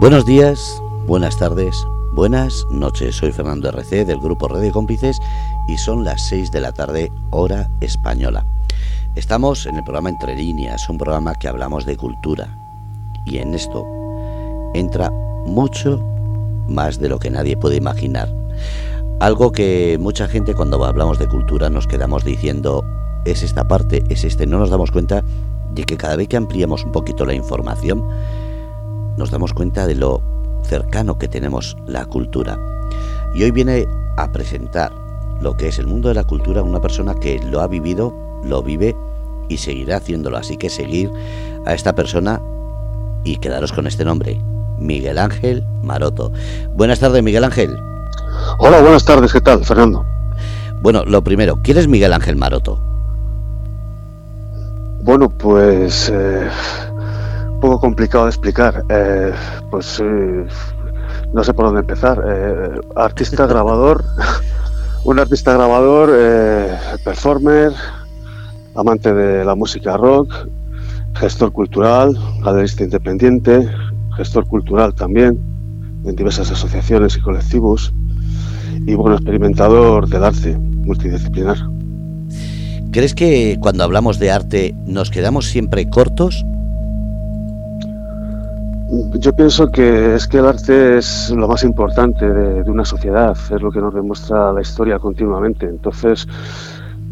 Buenos 0.00 0.24
días, 0.24 0.82
buenas 1.06 1.36
tardes, 1.36 1.86
buenas 2.14 2.64
noches. 2.70 3.16
Soy 3.16 3.32
Fernando 3.32 3.68
RC 3.68 4.06
del 4.06 4.18
grupo 4.18 4.48
Red 4.48 4.62
de 4.62 4.72
Cómplices 4.72 5.20
y 5.68 5.76
son 5.76 6.04
las 6.04 6.22
6 6.22 6.50
de 6.50 6.62
la 6.62 6.72
tarde, 6.72 7.12
hora 7.28 7.68
española. 7.82 8.46
Estamos 9.14 9.66
en 9.66 9.76
el 9.76 9.84
programa 9.84 10.08
Entre 10.08 10.34
Líneas, 10.34 10.88
un 10.88 10.96
programa 10.96 11.34
que 11.34 11.48
hablamos 11.48 11.84
de 11.84 11.98
cultura. 11.98 12.48
Y 13.26 13.36
en 13.36 13.52
esto 13.52 13.84
entra 14.72 15.10
mucho 15.44 16.02
más 16.66 16.98
de 16.98 17.10
lo 17.10 17.18
que 17.18 17.28
nadie 17.28 17.58
puede 17.58 17.76
imaginar. 17.76 18.34
Algo 19.20 19.52
que 19.52 19.98
mucha 20.00 20.28
gente 20.28 20.54
cuando 20.54 20.82
hablamos 20.82 21.18
de 21.18 21.28
cultura 21.28 21.68
nos 21.68 21.86
quedamos 21.86 22.24
diciendo 22.24 22.82
es 23.26 23.42
esta 23.42 23.68
parte, 23.68 24.02
es 24.08 24.24
este. 24.24 24.46
No 24.46 24.60
nos 24.60 24.70
damos 24.70 24.92
cuenta 24.92 25.22
de 25.74 25.84
que 25.84 25.98
cada 25.98 26.16
vez 26.16 26.26
que 26.26 26.38
ampliamos 26.38 26.84
un 26.86 26.92
poquito 26.92 27.26
la 27.26 27.34
información, 27.34 28.02
nos 29.20 29.30
damos 29.30 29.52
cuenta 29.52 29.86
de 29.86 29.94
lo 29.94 30.22
cercano 30.62 31.18
que 31.18 31.28
tenemos 31.28 31.76
la 31.86 32.06
cultura. 32.06 32.58
Y 33.34 33.42
hoy 33.42 33.50
viene 33.50 33.86
a 34.16 34.32
presentar 34.32 34.90
lo 35.42 35.58
que 35.58 35.68
es 35.68 35.78
el 35.78 35.86
mundo 35.86 36.08
de 36.08 36.14
la 36.14 36.24
cultura 36.24 36.62
una 36.62 36.80
persona 36.80 37.14
que 37.14 37.38
lo 37.38 37.60
ha 37.60 37.66
vivido, 37.66 38.14
lo 38.44 38.62
vive 38.62 38.96
y 39.50 39.58
seguirá 39.58 39.98
haciéndolo. 39.98 40.38
Así 40.38 40.56
que 40.56 40.70
seguir 40.70 41.10
a 41.66 41.74
esta 41.74 41.94
persona 41.94 42.40
y 43.22 43.36
quedaros 43.36 43.72
con 43.72 43.86
este 43.86 44.06
nombre, 44.06 44.40
Miguel 44.78 45.18
Ángel 45.18 45.66
Maroto. 45.82 46.32
Buenas 46.70 46.98
tardes, 47.00 47.22
Miguel 47.22 47.44
Ángel. 47.44 47.76
Hola, 48.58 48.80
buenas 48.80 49.04
tardes, 49.04 49.34
¿qué 49.34 49.42
tal, 49.42 49.62
Fernando? 49.66 50.06
Bueno, 50.80 51.04
lo 51.04 51.22
primero, 51.22 51.60
¿quién 51.62 51.76
es 51.76 51.88
Miguel 51.88 52.14
Ángel 52.14 52.36
Maroto? 52.36 52.80
Bueno, 55.02 55.28
pues 55.28 56.10
eh, 56.12 56.48
un 57.60 57.68
poco 57.68 57.80
complicado 57.80 58.24
de 58.24 58.30
explicar. 58.30 58.82
Eh, 58.88 59.32
pues 59.70 60.00
eh, 60.02 60.46
no 61.34 61.44
sé 61.44 61.52
por 61.52 61.66
dónde 61.66 61.80
empezar. 61.80 62.18
Eh, 62.26 62.80
artista 62.96 63.46
grabador, 63.52 64.02
un 65.04 65.18
artista 65.18 65.52
grabador, 65.52 66.08
performer, 67.04 67.72
amante 68.74 69.12
de 69.12 69.44
la 69.44 69.54
música 69.54 69.98
rock, 69.98 70.32
gestor 71.16 71.52
cultural, 71.52 72.16
galerista 72.42 72.82
independiente, 72.82 73.68
gestor 74.16 74.46
cultural 74.46 74.94
también 74.94 75.38
en 76.06 76.16
diversas 76.16 76.50
asociaciones 76.50 77.18
y 77.18 77.20
colectivos 77.20 77.92
y 78.86 78.94
bueno, 78.94 79.16
experimentador 79.16 80.08
del 80.08 80.24
arte 80.24 80.56
multidisciplinar. 80.56 81.58
¿Crees 82.90 83.14
que 83.14 83.58
cuando 83.60 83.84
hablamos 83.84 84.18
de 84.18 84.30
arte 84.30 84.74
nos 84.86 85.10
quedamos 85.10 85.46
siempre 85.46 85.90
cortos 85.90 86.42
yo 88.90 89.32
pienso 89.34 89.70
que 89.70 90.14
es 90.14 90.26
que 90.26 90.38
el 90.38 90.46
arte 90.46 90.98
es 90.98 91.30
lo 91.30 91.46
más 91.46 91.62
importante 91.62 92.28
de, 92.28 92.68
una 92.70 92.84
sociedad, 92.84 93.36
es 93.54 93.62
lo 93.62 93.70
que 93.70 93.80
nos 93.80 93.94
demuestra 93.94 94.52
la 94.52 94.62
historia 94.62 94.98
continuamente. 94.98 95.66
Entonces, 95.66 96.26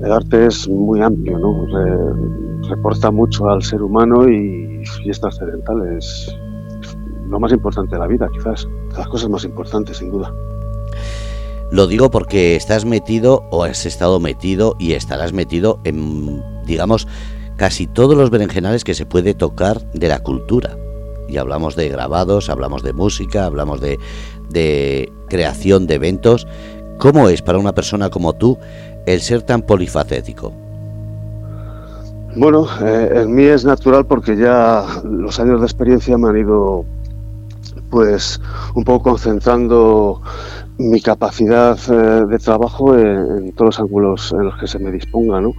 el 0.02 0.10
arte 0.10 0.46
es 0.46 0.68
muy 0.68 1.00
amplio, 1.00 1.38
¿no? 1.38 1.66
reporta 2.68 3.10
mucho 3.10 3.48
al 3.48 3.62
ser 3.62 3.82
humano 3.82 4.28
y, 4.28 4.82
y 5.04 5.10
es 5.10 5.20
trascendental, 5.20 5.96
es 5.96 6.36
lo 7.28 7.38
más 7.38 7.52
importante 7.52 7.94
de 7.94 8.00
la 8.00 8.06
vida, 8.06 8.28
quizás, 8.32 8.66
las 8.96 9.06
cosas 9.08 9.28
más 9.28 9.44
importantes, 9.44 9.98
sin 9.98 10.10
duda. 10.10 10.32
Lo 11.70 11.86
digo 11.86 12.10
porque 12.10 12.56
estás 12.56 12.86
metido 12.86 13.44
o 13.50 13.64
has 13.64 13.86
estado 13.86 14.18
metido 14.18 14.74
y 14.78 14.92
estarás 14.92 15.32
metido 15.32 15.78
en, 15.84 16.42
digamos, 16.66 17.06
casi 17.56 17.86
todos 17.86 18.16
los 18.16 18.30
berenjenales 18.30 18.84
que 18.84 18.94
se 18.94 19.06
puede 19.06 19.34
tocar 19.34 19.80
de 19.92 20.08
la 20.08 20.20
cultura 20.20 20.76
y 21.28 21.36
hablamos 21.36 21.76
de 21.76 21.88
grabados, 21.88 22.48
hablamos 22.48 22.82
de 22.82 22.92
música, 22.92 23.44
hablamos 23.44 23.80
de, 23.80 25.12
creación 25.28 25.86
de 25.86 25.94
eventos. 25.94 26.46
¿Cómo 26.98 27.28
es 27.28 27.42
para 27.42 27.58
una 27.58 27.72
persona 27.72 28.10
como 28.10 28.32
tú 28.32 28.58
el 29.06 29.20
ser 29.20 29.42
tan 29.42 29.62
polifacético? 29.62 30.52
Bueno, 32.34 32.66
eh, 32.82 33.22
en 33.22 33.34
mí 33.34 33.44
es 33.44 33.64
natural 33.64 34.06
porque 34.06 34.36
ya 34.36 34.84
los 35.04 35.38
años 35.40 35.60
de 35.60 35.66
experiencia 35.66 36.16
me 36.18 36.28
han 36.28 36.38
ido 36.38 36.84
pues 37.90 38.40
un 38.74 38.84
poco 38.84 39.10
concentrando 39.10 40.20
mi 40.78 41.00
capacidad 41.00 41.78
eh, 41.88 42.26
de 42.26 42.38
trabajo 42.38 42.96
en, 42.96 43.52
todos 43.52 43.66
los 43.66 43.80
ángulos 43.80 44.32
en 44.32 44.44
los 44.44 44.58
que 44.58 44.66
se 44.66 44.78
me 44.78 44.92
disponga, 44.92 45.40
¿no? 45.40 45.52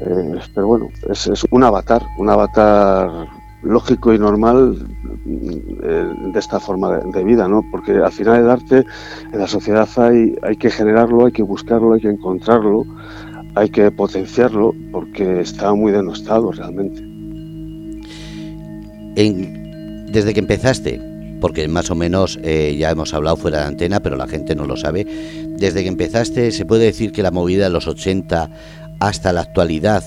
Eh, 0.00 0.38
pero 0.54 0.66
bueno, 0.66 0.88
es, 1.08 1.28
un 1.50 1.64
avatar, 1.64 2.02
un 2.18 2.28
avatar 2.28 3.10
lógico 3.64 4.12
y 4.12 4.18
normal 4.18 4.86
eh, 5.26 6.06
de 6.32 6.38
esta 6.38 6.60
forma 6.60 6.98
de, 6.98 7.24
vida, 7.24 7.48
¿no? 7.48 7.64
Porque 7.70 7.92
al 7.92 8.12
final 8.12 8.40
el 8.40 8.50
arte 8.50 8.84
en 9.32 9.38
la 9.38 9.46
sociedad 9.46 9.88
hay, 9.96 10.34
hay 10.42 10.56
que 10.56 10.70
generarlo, 10.70 11.26
hay 11.26 11.32
que 11.32 11.42
buscarlo, 11.42 11.94
hay 11.94 12.00
que 12.00 12.10
encontrarlo, 12.10 12.84
hay 13.54 13.70
que 13.70 13.90
potenciarlo, 13.90 14.74
porque 14.92 15.40
está 15.40 15.72
muy 15.74 15.92
denostado 15.92 16.52
realmente. 16.52 17.02
desde 20.12 20.34
que 20.34 20.40
empezaste, 20.40 21.00
porque 21.40 21.66
más 21.68 21.90
o 21.90 21.94
menos 21.94 22.38
eh, 22.42 22.76
ya 22.78 22.90
hemos 22.90 23.14
hablado 23.14 23.36
fuera 23.36 23.60
de 23.60 23.66
antena, 23.66 24.00
pero 24.00 24.16
la 24.16 24.26
gente 24.26 24.54
no 24.54 24.66
lo 24.66 24.76
sabe, 24.76 25.04
desde 25.58 25.82
que 25.82 25.88
empezaste 25.88 26.52
se 26.52 26.66
puede 26.66 26.84
decir 26.84 27.12
que 27.12 27.22
la 27.22 27.30
movida 27.30 27.64
de 27.64 27.70
los 27.70 27.86
80 27.86 28.50
hasta 29.00 29.32
la 29.32 29.42
actualidad, 29.42 30.04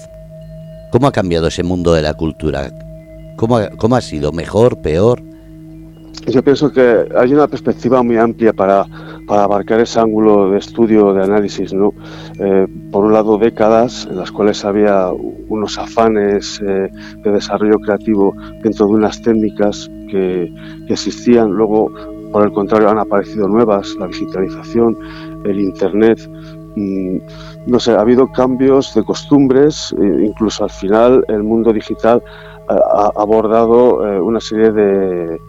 ¿cómo 0.91 1.07
ha 1.07 1.11
cambiado 1.11 1.47
ese 1.47 1.63
mundo 1.63 1.93
de 1.93 2.01
la 2.01 2.13
cultura? 2.13 2.71
¿Cómo, 3.37 3.59
¿Cómo 3.77 3.95
ha 3.95 4.01
sido? 4.01 4.31
¿Mejor? 4.33 4.81
¿Peor? 4.81 5.21
Yo 6.25 6.43
pienso 6.43 6.71
que 6.71 7.07
hay 7.15 7.33
una 7.33 7.47
perspectiva 7.47 8.03
muy 8.03 8.17
amplia 8.17 8.51
para, 8.51 8.85
para 9.27 9.43
abarcar 9.43 9.79
ese 9.79 9.99
ángulo 9.99 10.49
de 10.51 10.57
estudio, 10.57 11.13
de 11.13 11.23
análisis. 11.23 11.73
¿no? 11.73 11.93
Eh, 12.39 12.67
por 12.91 13.05
un 13.05 13.13
lado, 13.13 13.37
décadas 13.37 14.07
en 14.09 14.17
las 14.17 14.31
cuales 14.31 14.65
había 14.65 15.09
unos 15.47 15.77
afanes 15.77 16.59
eh, 16.67 16.89
de 17.23 17.31
desarrollo 17.31 17.77
creativo 17.79 18.35
dentro 18.63 18.87
de 18.87 18.93
unas 18.93 19.21
técnicas 19.21 19.89
que, 20.09 20.51
existían. 20.89 21.51
Luego, 21.51 21.91
por 22.31 22.43
el 22.43 22.51
contrario, 22.51 22.89
han 22.89 22.99
aparecido 22.99 23.47
nuevas, 23.47 23.95
la 23.99 24.07
digitalización, 24.07 24.97
el 25.45 25.59
Internet. 25.59 26.19
No 27.65 27.79
sé, 27.79 27.91
ha 27.93 28.01
habido 28.01 28.31
cambios 28.31 28.93
de 28.93 29.03
costumbres, 29.03 29.95
e 29.99 30.25
incluso 30.25 30.63
al 30.63 30.69
final 30.69 31.25
el 31.27 31.43
mundo 31.43 31.73
digital 31.73 32.21
ha 32.69 33.11
abordado 33.15 34.05
eh, 34.05 34.21
una 34.21 34.41
serie 34.41 34.71
de, 34.71 35.39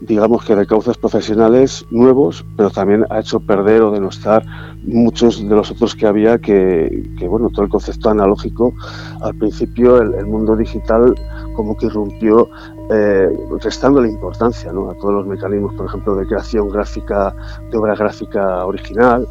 digamos 0.00 0.44
que 0.44 0.54
de 0.54 0.66
cauces 0.66 0.96
profesionales 0.96 1.84
nuevos, 1.90 2.44
pero 2.56 2.70
también 2.70 3.04
ha 3.10 3.20
hecho 3.20 3.40
perder 3.40 3.82
o 3.82 3.90
denostar 3.90 4.44
muchos 4.84 5.46
de 5.46 5.54
los 5.54 5.70
otros 5.70 5.94
que 5.94 6.06
había 6.06 6.38
que, 6.38 7.04
bueno, 7.28 7.50
todo 7.50 7.64
el 7.64 7.70
concepto 7.70 8.10
analógico, 8.10 8.74
al 9.20 9.34
principio 9.34 10.00
el, 10.00 10.26
mundo 10.26 10.56
digital 10.56 11.14
como 11.54 11.76
que 11.76 11.86
irrumpió 11.86 12.48
eh, 12.90 13.28
restando 13.60 14.00
la 14.00 14.08
importancia 14.08 14.70
a 14.70 14.94
todos 14.94 15.14
los 15.14 15.26
mecanismos, 15.26 15.74
por 15.74 15.86
ejemplo, 15.86 16.14
de 16.14 16.26
creación 16.26 16.68
gráfica, 16.68 17.34
de 17.70 17.76
obra 17.76 17.94
gráfica 17.96 18.64
original, 18.64 19.26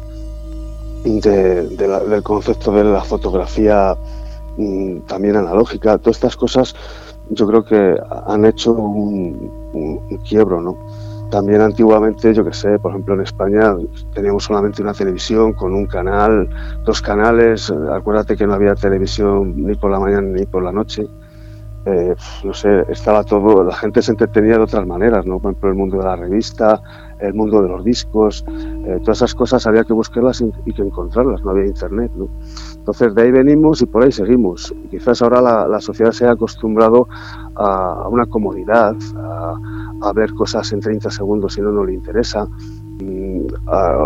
del 1.04 2.22
concepto 2.22 2.72
de 2.72 2.84
la 2.84 3.02
fotografía 3.02 3.96
mm, 4.56 5.00
también 5.06 5.36
analógica, 5.36 5.98
todas 5.98 6.16
estas 6.16 6.36
cosas 6.36 6.74
yo 7.30 7.46
creo 7.46 7.64
que 7.64 7.96
han 8.26 8.44
hecho 8.44 8.72
un, 8.72 10.18
quiebro, 10.28 10.60
¿no? 10.60 10.76
También 11.30 11.60
antiguamente, 11.60 12.32
yo 12.32 12.42
que 12.42 12.54
sé, 12.54 12.78
por 12.78 12.92
ejemplo 12.92 13.14
en 13.14 13.20
España 13.20 13.74
teníamos 14.14 14.44
solamente 14.44 14.80
una 14.80 14.94
televisión 14.94 15.52
con 15.52 15.74
un 15.74 15.86
canal, 15.86 16.48
dos 16.84 17.02
canales, 17.02 17.70
acuérdate 17.92 18.36
que 18.36 18.46
no 18.46 18.54
había 18.54 18.74
televisión 18.74 19.54
ni 19.62 19.74
por 19.74 19.90
la 19.90 20.00
mañana 20.00 20.22
ni 20.22 20.46
por 20.46 20.62
la 20.62 20.72
noche. 20.72 21.06
Eh, 21.84 22.14
no 22.44 22.54
sé, 22.54 22.84
estaba 22.88 23.24
todo, 23.24 23.62
la 23.62 23.74
gente 23.74 24.02
se 24.02 24.10
entretenía 24.10 24.56
de 24.56 24.62
otras 24.62 24.86
maneras, 24.86 25.26
¿no? 25.26 25.38
Por 25.38 25.52
ejemplo, 25.52 25.70
el 25.70 25.76
mundo 25.76 25.98
de 25.98 26.04
la 26.04 26.16
revista, 26.16 26.82
el 27.20 27.34
mundo 27.34 27.62
de 27.62 27.68
los 27.68 27.84
discos, 27.84 28.44
eh, 28.48 28.98
todas 29.02 29.18
esas 29.18 29.34
cosas 29.34 29.66
había 29.66 29.84
que 29.84 29.92
buscarlas 29.92 30.40
y, 30.40 30.72
que 30.72 30.82
encontrarlas, 30.82 31.42
no 31.42 31.50
había 31.50 31.66
internet, 31.66 32.12
¿no? 32.16 32.28
Entonces 32.76 33.14
de 33.14 33.22
ahí 33.22 33.30
venimos 33.30 33.82
y 33.82 33.86
por 33.86 34.04
ahí 34.04 34.12
seguimos. 34.12 34.74
quizás 34.90 35.20
ahora 35.22 35.66
la, 35.68 35.80
sociedad 35.80 36.12
se 36.12 36.26
ha 36.26 36.32
acostumbrado 36.32 37.08
a, 37.56 38.08
una 38.08 38.26
comodidad, 38.26 38.96
a, 40.02 40.12
ver 40.12 40.32
cosas 40.34 40.72
en 40.72 40.80
30 40.80 41.10
segundos 41.10 41.54
si 41.54 41.60
no, 41.60 41.70
no 41.70 41.84
le 41.84 41.94
interesa. 41.94 42.46
Mm, 43.02 43.46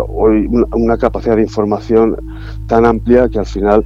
hoy 0.09 0.47
una, 0.71 0.97
capacidad 0.97 1.35
de 1.35 1.43
información 1.43 2.15
tan 2.67 2.85
amplia 2.85 3.29
que 3.29 3.39
al 3.39 3.45
final 3.45 3.85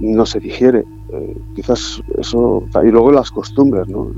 no 0.00 0.24
se 0.26 0.40
digiere. 0.40 0.84
Eh, 1.10 1.36
quizás 1.54 2.02
eso 2.18 2.62
y 2.84 2.90
luego 2.90 3.10
las 3.10 3.30
costumbres 3.30 3.88
no 3.88 4.12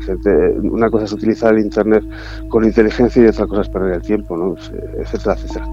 gente, 0.00 0.30
una 0.62 0.90
cosa 0.90 1.04
es 1.04 1.12
utilizar 1.12 1.52
el 1.54 1.60
internet 1.60 2.02
con 2.48 2.64
inteligencia 2.64 3.22
y 3.22 3.26
otra 3.26 3.46
cosa 3.46 3.60
es 3.60 3.68
perder 3.68 3.96
el 3.96 4.02
tiempo 4.02 4.34
no 4.34 4.54
etcétera 4.98 5.34
etcétera 5.34 5.68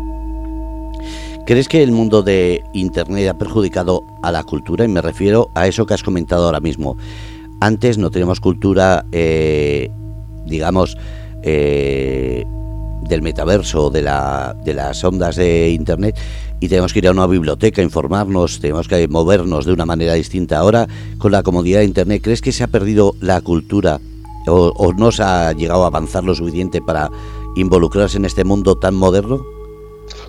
¿Crees 1.45 1.67
que 1.69 1.83
el 1.83 1.91
mundo 1.91 2.23
de 2.23 2.63
Internet 2.73 3.29
ha 3.29 3.37
perjudicado 3.37 4.03
a 4.23 4.31
la 4.31 4.43
cultura? 4.43 4.83
Y 4.83 4.87
me 4.87 4.99
refiero 4.99 5.51
a 5.53 5.67
eso 5.67 5.85
que 5.85 5.93
has 5.93 6.01
comentado 6.01 6.47
ahora 6.47 6.59
mismo. 6.59 6.97
Antes 7.61 7.99
no 7.99 8.09
teníamos 8.09 8.39
cultura, 8.39 9.05
eh, 9.11 9.91
digamos, 10.47 10.97
eh, 11.43 12.43
del 13.07 13.21
metaverso, 13.21 13.91
de, 13.91 14.01
la, 14.01 14.55
de 14.65 14.73
las 14.73 15.03
ondas 15.03 15.35
de 15.35 15.69
Internet, 15.69 16.17
y 16.59 16.69
tenemos 16.69 16.93
que 16.93 16.99
ir 16.99 17.07
a 17.07 17.11
una 17.11 17.27
biblioteca, 17.27 17.81
informarnos, 17.81 18.59
tenemos 18.59 18.87
que 18.87 19.07
movernos 19.07 19.65
de 19.65 19.73
una 19.73 19.85
manera 19.85 20.13
distinta. 20.13 20.57
Ahora, 20.57 20.87
con 21.17 21.31
la 21.31 21.43
comodidad 21.43 21.79
de 21.79 21.85
Internet, 21.85 22.21
¿crees 22.23 22.41
que 22.41 22.51
se 22.51 22.63
ha 22.63 22.67
perdido 22.67 23.13
la 23.21 23.41
cultura 23.41 23.99
o, 24.47 24.93
no 24.93 25.11
se 25.11 25.23
ha 25.23 25.51
llegado 25.53 25.83
a 25.83 25.87
avanzar 25.87 26.23
lo 26.23 26.35
suficiente 26.35 26.81
para 26.81 27.09
involucrarse 27.55 28.17
en 28.17 28.25
este 28.25 28.43
mundo 28.43 28.75
tan 28.75 28.95
moderno? 28.95 29.45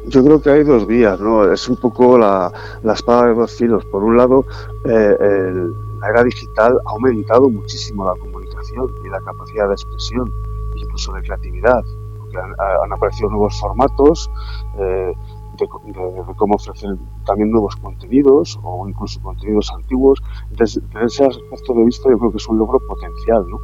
Yo 0.09 0.25
creo 0.25 0.41
que 0.41 0.51
hay 0.51 0.65
dos 0.65 0.87
vías, 0.87 1.21
¿no? 1.21 1.53
Es 1.53 1.69
un 1.69 1.77
poco 1.77 2.17
la, 2.17 2.53
la 2.83 2.95
espada 2.95 3.29
de 3.29 3.35
dos 3.35 3.53
filos. 3.53 3.85
Por 3.87 4.05
un 4.05 4.17
lado, 4.17 4.47
eh, 4.85 5.17
el, 5.21 5.75
la 6.01 6.09
era 6.09 6.25
digital 6.25 6.79
ha 6.87 6.91
aumentado 6.91 7.49
muchísimo 7.49 8.05
la 8.05 8.19
comunicación 8.19 8.95
y 9.05 9.09
la 9.09 9.21
capacidad 9.21 9.69
de 9.69 9.75
expresión, 9.75 10.33
incluso 10.75 11.13
de 11.13 11.23
creatividad, 11.23 11.85
porque 12.19 12.39
han, 12.39 12.55
han 12.85 12.93
aparecido 12.93 13.29
nuevos 13.31 13.59
formatos 13.61 14.31
eh, 14.79 15.13
de, 15.57 16.35
cómo 16.37 16.55
ofrecer 16.55 16.97
también 17.25 17.51
nuevos 17.51 17.77
contenidos 17.77 18.59
o 18.63 18.89
incluso 18.89 19.21
contenidos 19.23 19.71
antiguos. 19.73 20.23
Desde, 20.51 20.81
desde 20.93 21.07
ese 21.07 21.25
aspecto 21.27 21.75
de 21.75 21.85
vista, 21.85 22.11
yo 22.11 22.19
creo 22.19 22.31
que 22.31 22.39
es 22.39 22.49
un 22.49 22.59
logro 22.59 22.79
potencial, 22.87 23.45
¿no? 23.49 23.59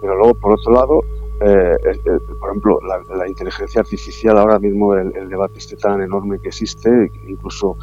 Pero 0.00 0.16
luego, 0.16 0.34
por 0.34 0.52
otro 0.52 0.72
lado, 0.72 1.00
eh, 1.40 1.76
eh, 1.84 2.18
por 2.38 2.50
ejemplo, 2.50 2.78
la, 3.16 3.28
inteligencia 3.28 3.80
artificial, 3.80 4.38
ahora 4.38 4.58
mismo 4.60 4.94
el, 4.94 5.14
el, 5.16 5.28
debate 5.28 5.58
este 5.58 5.76
tan 5.76 6.00
enorme 6.00 6.38
que 6.38 6.48
existe, 6.48 7.10
incluso 7.28 7.76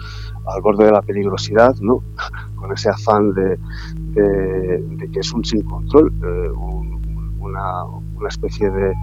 al 0.46 0.62
borde 0.62 0.86
de 0.86 0.92
la 0.92 1.02
peligrosidad, 1.02 1.76
¿no? 1.82 2.02
con 2.56 2.72
ese 2.72 2.90
afán 2.90 3.34
de, 3.34 3.60
que 4.16 5.20
es 5.20 5.34
un 5.34 5.44
sin 5.44 5.64
control, 5.64 6.14
eh, 6.24 6.52
un, 6.52 7.38
una, 7.40 7.84
una, 7.86 8.30
especie 8.30 8.70
de, 8.70 8.94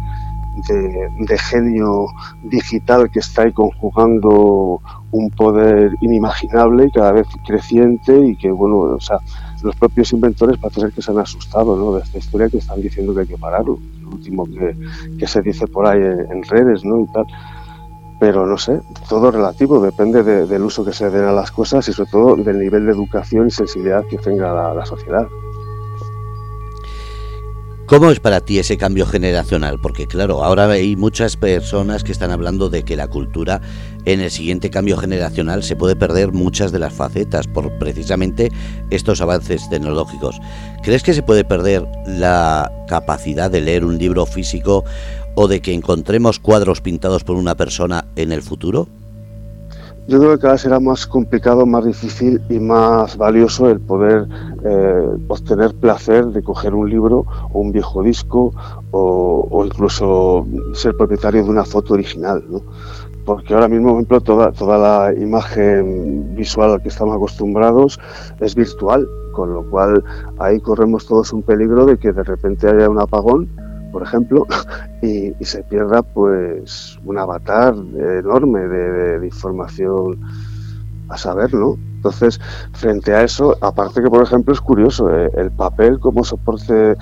de, 0.67 1.39
genio 1.39 2.07
digital 2.43 3.11
que 3.11 3.21
está 3.21 3.43
ahí 3.43 3.53
conjugando 3.53 4.81
un 5.11 5.31
poder 5.31 5.93
inimaginable 6.01 6.87
y 6.87 6.91
cada 6.91 7.13
vez 7.13 7.27
creciente 7.47 8.19
y 8.27 8.37
que, 8.37 8.51
bueno, 8.51 8.79
o 8.79 9.01
sea, 9.01 9.19
los 9.63 9.75
propios 9.77 10.13
inventores 10.13 10.59
parece 10.59 10.81
ser 10.81 10.93
que 10.93 11.03
se 11.03 11.11
han 11.11 11.19
asustado 11.19 11.77
¿no? 11.77 11.95
de 11.95 12.03
esta 12.03 12.19
historia 12.19 12.49
que 12.49 12.59
están 12.59 12.81
diciendo 12.81 13.15
que 13.15 13.21
hay 13.21 13.27
que 13.27 13.39
pararlo 13.39 13.79
último 14.09 14.47
que, 14.47 14.77
que 15.19 15.27
se 15.27 15.43
dice 15.43 15.67
por 15.67 15.87
ahí 15.87 16.01
en, 16.01 16.43
redes, 16.43 16.85
¿no? 16.85 17.01
Y 17.01 17.07
tal. 17.13 17.27
Pero 18.21 18.47
no 18.47 18.59
sé, 18.59 18.81
todo 19.09 19.31
relativo, 19.31 19.81
depende 19.81 20.25
de, 20.25 20.47
del 20.47 20.63
uso 20.63 20.85
que 20.85 20.93
se 20.93 21.09
den 21.11 21.25
a 21.25 21.33
las 21.33 21.53
cosas 21.53 21.89
y 21.89 21.93
sobre 21.93 22.11
todo 22.11 22.37
del 22.37 22.59
nivel 22.59 22.87
de 22.87 22.93
educación 22.93 23.47
y 23.47 23.51
sensibilidad 23.51 24.05
que 24.11 24.19
tenga 24.19 24.75
la 24.75 24.85
sociedad. 24.87 25.27
¿Cómo 27.89 28.11
es 28.11 28.21
para 28.21 28.43
ti 28.43 28.59
ese 28.59 28.77
cambio 28.77 29.07
generacional? 29.07 29.81
Porque 29.81 30.07
claro, 30.07 30.45
ahora 30.45 30.71
hay 30.71 30.95
muchas 30.95 31.39
personas 31.39 32.05
que 32.05 32.13
están 32.13 32.31
hablando 32.31 32.69
de 32.69 32.83
que 32.83 32.97
la 32.97 33.09
cultura 33.09 33.63
en 34.05 34.21
el 34.21 34.31
siguiente 34.31 34.69
cambio 34.69 34.99
generacional 34.99 35.63
se 35.63 35.75
puede 35.75 35.97
perder 35.97 36.33
muchas 36.33 36.71
de 36.71 36.81
las 36.81 36.93
facetas 36.93 37.47
por 37.47 37.79
precisamente 37.79 38.51
estos 38.91 39.23
avances 39.23 39.71
tecnológicos. 39.71 40.39
¿Crees 40.83 41.03
que 41.03 41.15
se 41.15 41.23
puede 41.23 41.45
perder 41.45 41.87
la 42.07 42.71
capacidad 42.89 43.51
de 43.51 43.63
leer 43.63 43.87
un 43.87 43.97
libro 43.97 44.27
físico 44.27 44.85
o 45.35 45.49
de 45.49 45.63
que 45.63 45.73
encontremos 45.73 46.39
cuadros 46.39 46.83
pintados 46.83 47.25
por 47.25 47.37
una 47.37 47.55
persona 47.55 48.05
en 48.17 48.33
el 48.33 48.43
futuro? 48.43 48.87
Yo 50.09 50.19
creo 50.19 50.33
que 50.33 50.39
cada 50.39 50.55
vez 50.55 50.63
será 50.63 50.81
más 50.81 51.07
complicado, 51.07 51.67
más 51.67 51.85
difícil 51.85 52.41
y 52.49 52.59
más 52.59 53.19
valioso 53.19 53.69
el 53.69 53.79
poder 53.79 54.27
eh, 54.65 55.07
obtener 55.29 55.75
placer 55.75 56.25
de 56.29 56.43
coger 56.43 56.73
un 56.73 56.89
libro 56.89 57.27
o 57.53 57.61
un 57.61 57.73
viejo 57.73 58.03
disco 58.03 58.55
o, 58.91 59.63
incluso 59.67 60.47
ser 60.73 60.97
propietario 60.97 61.45
de 61.45 61.51
una 61.51 61.63
foto 61.63 61.93
original, 61.93 62.43
¿no? 62.49 62.63
Porque 63.27 63.53
ahora 63.53 63.69
mismo, 63.69 63.89
por 63.89 63.97
ejemplo, 63.97 64.21
toda, 64.23 64.53
toda 64.53 64.79
la 64.79 65.13
imagen 65.13 66.35
visual 66.35 66.71
a 66.71 66.73
la 66.77 66.83
que 66.83 66.89
estamos 66.89 67.15
acostumbrados 67.15 68.01
es 68.41 68.55
virtual, 68.55 69.07
con 69.33 69.53
lo 69.53 69.69
cual 69.69 70.03
ahí 70.39 70.59
corremos 70.59 71.05
todos 71.05 71.35
un 71.35 71.43
peligro 71.43 71.85
de 71.85 71.99
que 71.99 72.13
de 72.13 72.23
repente 72.23 72.67
haya 72.67 72.89
un 72.89 72.99
apagón 72.99 73.47
por 73.93 74.03
ejemplo, 74.03 74.47
y, 75.03 75.35
y, 75.39 75.45
se 75.45 75.63
pierda 75.65 76.03
pues 76.03 76.99
un 77.05 77.19
avatar 77.19 77.75
enorme 77.75 78.61
de, 78.61 79.27
información 79.27 80.21
a 81.09 81.17
saber, 81.17 81.53
¿no? 81.55 81.77
Entonces, 81.97 82.39
frente 82.75 83.13
a 83.13 83.23
eso, 83.23 83.57
aparte 83.61 84.03
que, 84.03 84.09
por 84.09 84.23
ejemplo, 84.23 84.53
es 84.53 84.61
curioso, 84.61 85.11
eh, 85.11 85.31
el 85.37 85.51
papel 85.51 85.99
como 85.99 86.23
soporte 86.23 86.93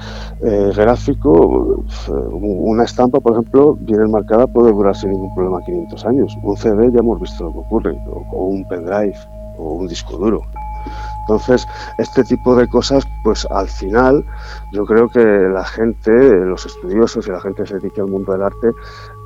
eh, 0.42 0.72
gráfico, 0.74 1.84
una 2.32 2.84
estampa, 2.84 3.20
por 3.20 3.32
ejemplo, 3.32 3.76
bien 3.80 4.00
enmarcada 4.00 4.46
puede 4.46 4.72
durar 4.72 4.96
sin 4.96 5.10
ningún 5.10 5.34
problema 5.34 5.60
500 5.66 6.06
años. 6.06 6.36
Un 6.42 6.56
CD 6.56 6.90
ya 6.92 7.00
hemos 7.00 7.20
visto 7.20 7.44
lo 7.44 7.52
que 7.52 7.58
ocurre, 7.58 7.98
o 8.32 8.44
un 8.46 8.66
pendrive, 8.68 9.18
o 9.58 9.74
un 9.74 9.86
disco 9.86 10.16
duro. 10.16 10.42
Entonces, 11.26 11.67
este 11.99 12.23
tipo 12.23 12.55
de 12.55 12.69
cosas, 12.69 13.05
pues 13.25 13.49
al 13.50 13.69
final, 13.69 14.25
yo 14.70 14.87
creo 14.87 15.08
que 15.08 15.19
la 15.19 15.64
gente, 15.64 16.12
los 16.12 16.67
estudiosos 16.67 17.26
y 17.26 17.32
la 17.32 17.40
gente 17.40 17.64
que 17.64 17.69
se 17.69 17.78
dedica 17.81 18.02
al 18.02 18.08
mundo 18.08 18.31
del 18.31 18.43
arte, 18.43 18.70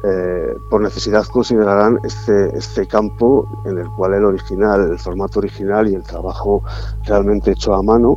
eh, 0.02 0.56
por 0.70 0.81
necesidad 0.81 1.26
considerarán 1.26 2.00
este, 2.02 2.56
este 2.56 2.87
campo 2.87 3.47
en 3.67 3.76
el 3.76 3.91
cual 3.91 4.14
el 4.14 4.25
original, 4.25 4.91
el 4.91 4.99
formato 4.99 5.41
original 5.41 5.88
y 5.88 5.94
el 5.94 6.02
trabajo 6.02 6.62
realmente 7.05 7.50
hecho 7.50 7.75
a 7.75 7.82
mano, 7.82 8.17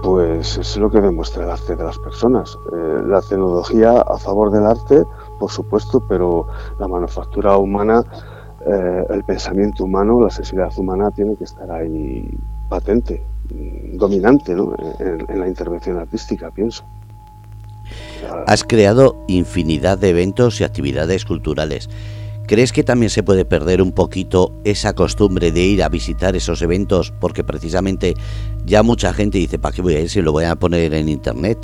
pues 0.00 0.56
es 0.56 0.76
lo 0.76 0.88
que 0.88 1.00
demuestra 1.00 1.42
el 1.42 1.50
arte 1.50 1.74
de 1.74 1.82
las 1.82 1.98
personas. 1.98 2.56
Eh, 2.72 3.02
la 3.04 3.20
tecnología 3.20 4.00
a 4.00 4.16
favor 4.16 4.52
del 4.52 4.64
arte, 4.64 5.04
por 5.40 5.50
supuesto, 5.50 6.04
pero 6.08 6.46
la 6.78 6.86
manufactura 6.86 7.56
humana, 7.56 8.04
eh, 8.64 9.06
el 9.10 9.24
pensamiento 9.24 9.84
humano, 9.84 10.20
la 10.20 10.30
sensibilidad 10.30 10.78
humana 10.78 11.10
tiene 11.10 11.34
que 11.34 11.44
estar 11.44 11.68
ahí 11.70 12.38
patente, 12.70 13.22
dominante 13.92 14.54
¿no? 14.54 14.74
en, 14.98 15.26
en 15.28 15.40
la 15.40 15.46
intervención 15.46 15.98
artística, 15.98 16.50
pienso. 16.50 16.82
Has 18.46 18.64
creado 18.64 19.22
infinidad 19.28 19.98
de 19.98 20.10
eventos 20.10 20.60
y 20.60 20.64
actividades 20.64 21.26
culturales. 21.26 21.90
¿Crees 22.46 22.72
que 22.72 22.82
también 22.82 23.10
se 23.10 23.22
puede 23.22 23.44
perder 23.44 23.82
un 23.82 23.92
poquito 23.92 24.52
esa 24.64 24.94
costumbre 24.94 25.52
de 25.52 25.60
ir 25.60 25.82
a 25.82 25.88
visitar 25.88 26.34
esos 26.34 26.62
eventos 26.62 27.12
porque 27.20 27.44
precisamente 27.44 28.14
ya 28.64 28.82
mucha 28.82 29.12
gente 29.12 29.38
dice, 29.38 29.58
¿para 29.58 29.74
qué 29.74 29.82
voy 29.82 29.94
a 29.94 30.00
ir 30.00 30.10
si 30.10 30.22
lo 30.22 30.32
voy 30.32 30.44
a 30.44 30.56
poner 30.56 30.94
en 30.94 31.08
internet? 31.08 31.58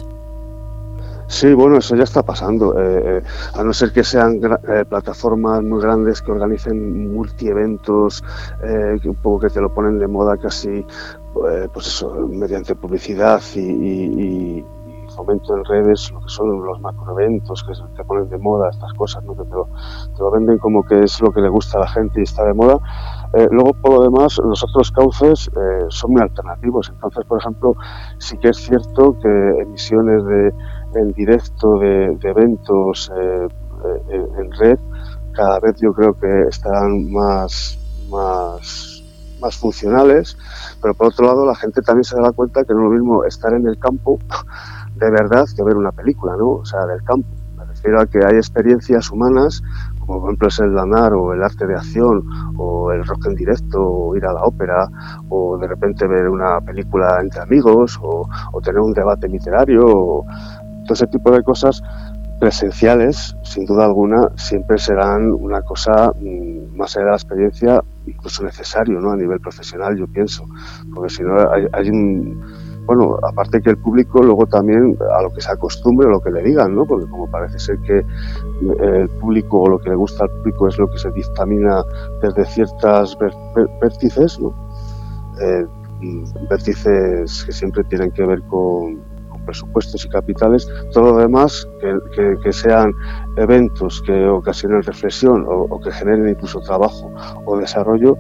Sí, 1.29 1.53
bueno, 1.55 1.79
eso 1.79 1.97
ya 1.97 2.05
está 2.05 2.23
pasando. 2.23 2.79
Eh, 2.79 3.19
eh, 3.19 3.23
a 3.55 3.65
no 3.65 3.73
ser 3.73 3.93
que 3.93 4.05
sean 4.05 4.41
eh, 4.69 4.85
plataformas 4.89 5.63
muy 5.63 5.83
grandes 5.83 6.23
que 6.23 6.31
organicen 6.31 7.13
multieventos, 7.13 8.23
eh, 8.63 8.97
un 9.05 9.17
poco 9.17 9.41
que 9.41 9.51
te 9.51 9.61
lo 9.61 9.75
ponen 9.75 9.99
de 9.99 10.07
moda 10.07 10.37
casi, 10.37 10.87
pues 11.35 11.87
eso, 11.87 12.29
mediante 12.29 12.75
publicidad 12.77 13.43
y, 13.55 13.61
y, 13.61 14.59
y, 14.59 14.65
fomento 15.15 15.57
en 15.57 15.65
redes, 15.65 16.11
lo 16.13 16.21
que 16.21 16.29
son 16.29 16.63
los 16.65 16.79
macroeventos 16.81 17.65
que 17.65 17.73
te 17.97 18.05
ponen 18.05 18.29
de 18.29 18.37
moda, 18.37 18.69
estas 18.69 18.93
cosas, 18.93 19.25
¿no? 19.25 19.35
que 19.35 19.45
te 19.45 19.51
lo, 19.51 19.67
te 20.15 20.23
lo 20.23 20.31
venden 20.31 20.59
como 20.59 20.85
que 20.85 21.05
es 21.05 21.23
lo 21.23 21.33
que 21.33 21.41
le 21.41 21.49
gusta 21.49 21.79
a 21.79 21.83
la 21.83 21.89
gente 21.89 22.21
y 22.21 22.25
está 22.25 22.45
de 22.45 22.53
moda. 22.53 22.79
luego, 23.51 23.73
por 23.81 23.93
lo 23.93 24.03
demás, 24.03 24.39
los 24.45 24.63
otros 24.63 24.93
cauces 24.93 25.51
son 25.89 26.13
muy 26.13 26.21
alternativos. 26.21 26.91
Entonces, 26.91 27.25
por 27.25 27.41
ejemplo, 27.41 27.75
sí 28.19 28.37
que 28.37 28.51
es 28.51 28.59
cierto 28.59 29.17
que 29.23 29.29
emisiones 29.63 30.23
de 30.27 30.53
en 30.99 31.13
directo 31.13 31.79
de, 31.79 32.19
eventos 32.23 33.11
eh, 33.17 33.49
en, 34.09 34.23
en, 34.39 34.53
red 34.53 34.79
cada 35.33 35.61
vez 35.61 35.77
yo 35.81 35.93
creo 35.93 36.15
que 36.19 36.49
estarán 36.49 37.13
más, 37.13 37.79
más, 38.11 39.03
más 39.41 39.57
funcionales, 39.57 40.37
pero 40.81 40.95
por 40.95 41.09
otro 41.09 41.27
lado 41.27 41.47
la 41.47 41.55
gente 41.55 41.83
también 41.83 42.05
se 42.05 42.17
dará 42.17 42.33
cuenta 42.33 42.65
que 42.65 42.73
no 42.73 42.81
es 42.81 42.85
lo 42.85 42.91
mismo 42.91 43.25
estar 43.25 43.53
en 43.53 43.67
el 43.69 43.79
campo 43.79 44.19
de 44.97 45.11
verdad 45.11 45.45
que 45.55 45.63
ver 45.63 45.77
una 45.77 45.93
película, 45.93 46.35
¿no? 46.37 46.49
O 46.53 46.65
sea, 46.65 46.87
del 46.87 47.03
campo. 47.03 47.29
Me 47.57 47.65
refiero 47.65 48.01
a 48.01 48.07
que 48.07 48.19
hay 48.19 48.37
experiencias 48.37 49.11
humanas, 49.11 49.63
como 50.01 50.21
por 50.21 50.31
ejemplo 50.31 50.49
es 50.49 50.59
el 50.61 50.75
lanar 50.75 51.13
o 51.15 51.33
el 51.33 51.43
arte 51.43 51.67
de 51.67 51.75
acción 51.75 52.23
o 52.57 52.93
el 52.93 53.05
rock 53.05 53.27
en 53.27 53.35
directo 53.35 53.83
o 53.83 54.17
ir 54.17 54.25
a 54.25 54.33
la 54.33 54.43
ópera 54.43 54.89
o 55.29 55.59
de 55.59 55.67
repente 55.67 56.07
ver 56.07 56.29
una 56.29 56.61
película 56.61 57.19
entre 57.21 57.41
amigos 57.41 57.99
o, 58.03 58.29
tener 58.63 58.81
un 58.81 58.93
debate 58.93 59.29
literario 59.29 60.25
todo 60.87 60.95
ese 60.95 61.07
tipo 61.07 61.31
de 61.31 61.43
cosas 61.43 61.83
presenciales, 62.39 63.35
sin 63.43 63.65
duda 63.65 63.87
alguna, 63.87 64.29
siempre 64.37 64.79
serán 64.79 65.33
una 65.33 65.63
cosa 65.63 66.13
mmm, 66.21 66.77
más 66.77 66.97
allá 66.97 67.07
de 67.07 67.11
la 67.13 67.17
experiencia, 67.17 67.83
incluso 68.07 68.45
necesario, 68.45 69.01
¿no? 69.01 69.13
A 69.13 69.17
nivel 69.17 69.41
profesional, 69.41 69.97
yo 69.97 70.07
pienso, 70.07 70.45
porque 70.95 71.09
si 71.09 71.23
no 71.23 71.39
hay, 71.51 71.67
hay, 71.73 71.89
un, 71.89 72.43
bueno, 72.85 73.17
aparte 73.23 73.63
que 73.63 73.71
el 73.71 73.79
público 73.79 74.23
luego 74.23 74.47
también 74.47 74.97
a 75.17 75.23
lo 75.23 75.33
que 75.33 75.41
se 75.41 75.51
acostumbre 75.51 76.07
o 76.07 76.11
lo 76.11 76.21
que 76.21 76.31
le 76.31 76.43
digan, 76.43 76.75
¿no? 76.75 76.85
Porque 76.85 77.09
como 77.09 77.31
parece 77.31 77.59
ser 77.59 77.79
que 77.81 78.05
el 78.81 79.09
público 79.21 79.63
o 79.63 79.69
lo 79.71 79.79
que 79.79 79.89
le 79.89 79.97
gusta 79.97 80.25
al 80.25 80.31
público 80.31 80.69
es 80.69 80.79
lo 80.79 80.91
que 80.91 80.99
se 80.99 81.11
dictamina 81.13 81.83
desde 82.23 82.45
ciertas 82.45 83.17
vértices, 83.81 84.39
¿no? 84.39 84.55
Eh, 85.41 85.67
vértices 86.51 87.45
que 87.45 87.53
siempre 87.53 87.83
tienen 87.85 88.11
que 88.11 88.25
ver 88.25 88.43
con 88.43 89.16
presupuestos 89.47 90.05
y 90.05 90.09
capitales, 90.09 90.69
todo 90.93 91.13
lo 91.13 91.19
demás 91.19 91.67
que, 91.81 92.53
sean 92.53 92.93
eventos 93.37 94.03
que 94.03 94.27
ocasionen 94.27 94.83
reflexión 94.83 95.47
o, 95.49 95.81
que 95.81 95.91
generen 95.93 96.29
incluso 96.29 96.61
trabajo 96.61 97.13
o 97.45 97.57
desarrollo, 97.57 98.19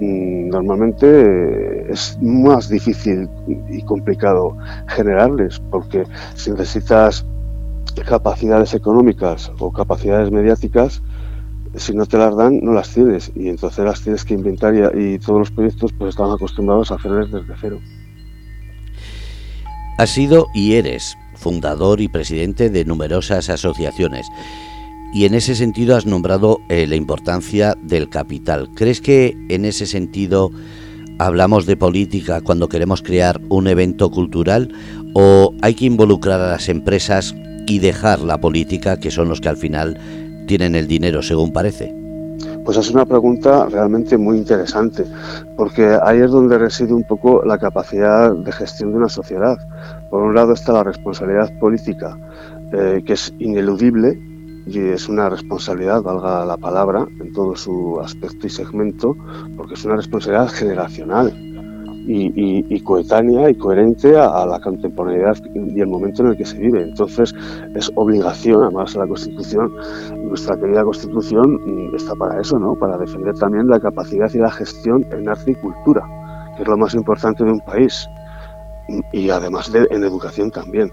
mm, 0.00 0.48
normalmente 0.48 1.06
eh, 1.06 1.86
es 1.90 2.18
más 2.20 2.68
difícil 2.68 3.28
y 3.68 3.82
complicado 3.82 4.56
generarles, 4.88 5.60
porque 5.70 6.04
si 6.34 6.50
necesitas 6.50 7.26
capacidades 8.06 8.74
económicas 8.74 9.50
o 9.58 9.72
capacidades 9.72 10.30
mediáticas, 10.30 11.02
si 11.76 11.94
no 11.94 12.06
te 12.06 12.18
las 12.18 12.34
dan, 12.36 12.60
no 12.62 12.72
las 12.72 12.92
tienes. 12.92 13.30
Y 13.34 13.48
entonces 13.48 13.84
las 13.84 14.02
tienes 14.02 14.24
que 14.24 14.34
inventar 14.34 14.74
y, 14.74 15.18
todos 15.18 15.38
los 15.38 15.50
proyectos 15.50 15.92
pues 15.92 16.10
están 16.10 16.30
acostumbrados 16.30 16.90
a 16.90 16.96
hacerles 16.96 17.30
desde 17.30 17.54
cero. 17.60 17.78
Has 19.98 20.10
sido 20.10 20.48
y 20.52 20.74
eres 20.74 21.16
fundador 21.34 22.02
y 22.02 22.08
presidente 22.08 22.68
de 22.68 22.84
numerosas 22.84 23.48
asociaciones. 23.48 24.26
Y 25.14 25.24
en 25.24 25.34
ese 25.34 25.54
sentido 25.54 25.96
has 25.96 26.04
nombrado 26.04 26.60
eh, 26.68 26.86
la 26.86 26.96
importancia 26.96 27.74
del 27.80 28.10
capital. 28.10 28.68
¿Crees 28.74 29.00
que 29.00 29.34
en 29.48 29.64
ese 29.64 29.86
sentido 29.86 30.50
hablamos 31.18 31.64
de 31.64 31.78
política 31.78 32.42
cuando 32.42 32.68
queremos 32.68 33.00
crear 33.00 33.40
un 33.48 33.68
evento 33.68 34.10
cultural 34.10 34.70
o 35.14 35.54
hay 35.62 35.74
que 35.74 35.86
involucrar 35.86 36.40
a 36.42 36.50
las 36.50 36.68
empresas 36.68 37.34
y 37.66 37.78
dejar 37.78 38.20
la 38.20 38.38
política, 38.38 39.00
que 39.00 39.10
son 39.10 39.30
los 39.30 39.40
que 39.40 39.48
al 39.48 39.56
final 39.56 39.98
tienen 40.46 40.74
el 40.74 40.88
dinero, 40.88 41.22
según 41.22 41.54
parece? 41.54 42.05
Pues 42.66 42.78
es 42.78 42.90
una 42.90 43.06
pregunta 43.06 43.66
realmente 43.66 44.18
muy 44.18 44.38
interesante, 44.38 45.06
porque 45.56 45.96
ahí 46.02 46.18
es 46.18 46.32
donde 46.32 46.58
reside 46.58 46.92
un 46.92 47.04
poco 47.04 47.44
la 47.44 47.58
capacidad 47.58 48.34
de 48.34 48.50
gestión 48.50 48.90
de 48.90 48.98
una 48.98 49.08
sociedad. 49.08 49.56
Por 50.10 50.20
un 50.24 50.34
lado 50.34 50.52
está 50.52 50.72
la 50.72 50.82
responsabilidad 50.82 51.56
política, 51.60 52.18
eh, 52.72 53.04
que 53.06 53.12
es 53.12 53.32
ineludible 53.38 54.20
y 54.66 54.80
es 54.80 55.08
una 55.08 55.28
responsabilidad, 55.28 56.02
valga 56.02 56.44
la 56.44 56.56
palabra, 56.56 57.06
en 57.20 57.32
todo 57.32 57.54
su 57.54 58.00
aspecto 58.00 58.48
y 58.48 58.50
segmento, 58.50 59.16
porque 59.56 59.74
es 59.74 59.84
una 59.84 59.94
responsabilidad 59.94 60.48
generacional 60.48 61.55
y, 62.06 62.80
coetánea 62.80 63.50
y 63.50 63.54
coherente 63.56 64.16
a, 64.16 64.46
la 64.46 64.60
contemporaneidad 64.60 65.36
y 65.54 65.80
el 65.80 65.88
momento 65.88 66.22
en 66.22 66.28
el 66.28 66.36
que 66.36 66.44
se 66.44 66.58
vive. 66.58 66.82
Entonces 66.82 67.34
es 67.74 67.90
obligación, 67.94 68.62
además 68.62 68.94
la 68.94 69.06
Constitución, 69.06 69.74
nuestra 70.28 70.56
querida 70.56 70.84
Constitución 70.84 71.90
mm, 71.90 71.96
está 71.96 72.14
para 72.14 72.40
eso, 72.40 72.58
¿no? 72.58 72.74
Para 72.76 72.96
defender 72.96 73.34
también 73.34 73.68
la 73.68 73.80
capacidad 73.80 74.32
y 74.32 74.38
la 74.38 74.50
gestión 74.50 75.04
en 75.10 75.28
arte 75.28 75.52
y 75.52 75.54
cultura, 75.56 76.04
que 76.56 76.62
es 76.62 76.68
lo 76.68 76.76
más 76.76 76.94
importante 76.94 77.44
de 77.44 77.50
un 77.50 77.60
país 77.60 78.08
y 79.12 79.30
además 79.30 79.72
de, 79.72 79.86
en 79.90 80.04
educación 80.04 80.50
también. 80.50 80.92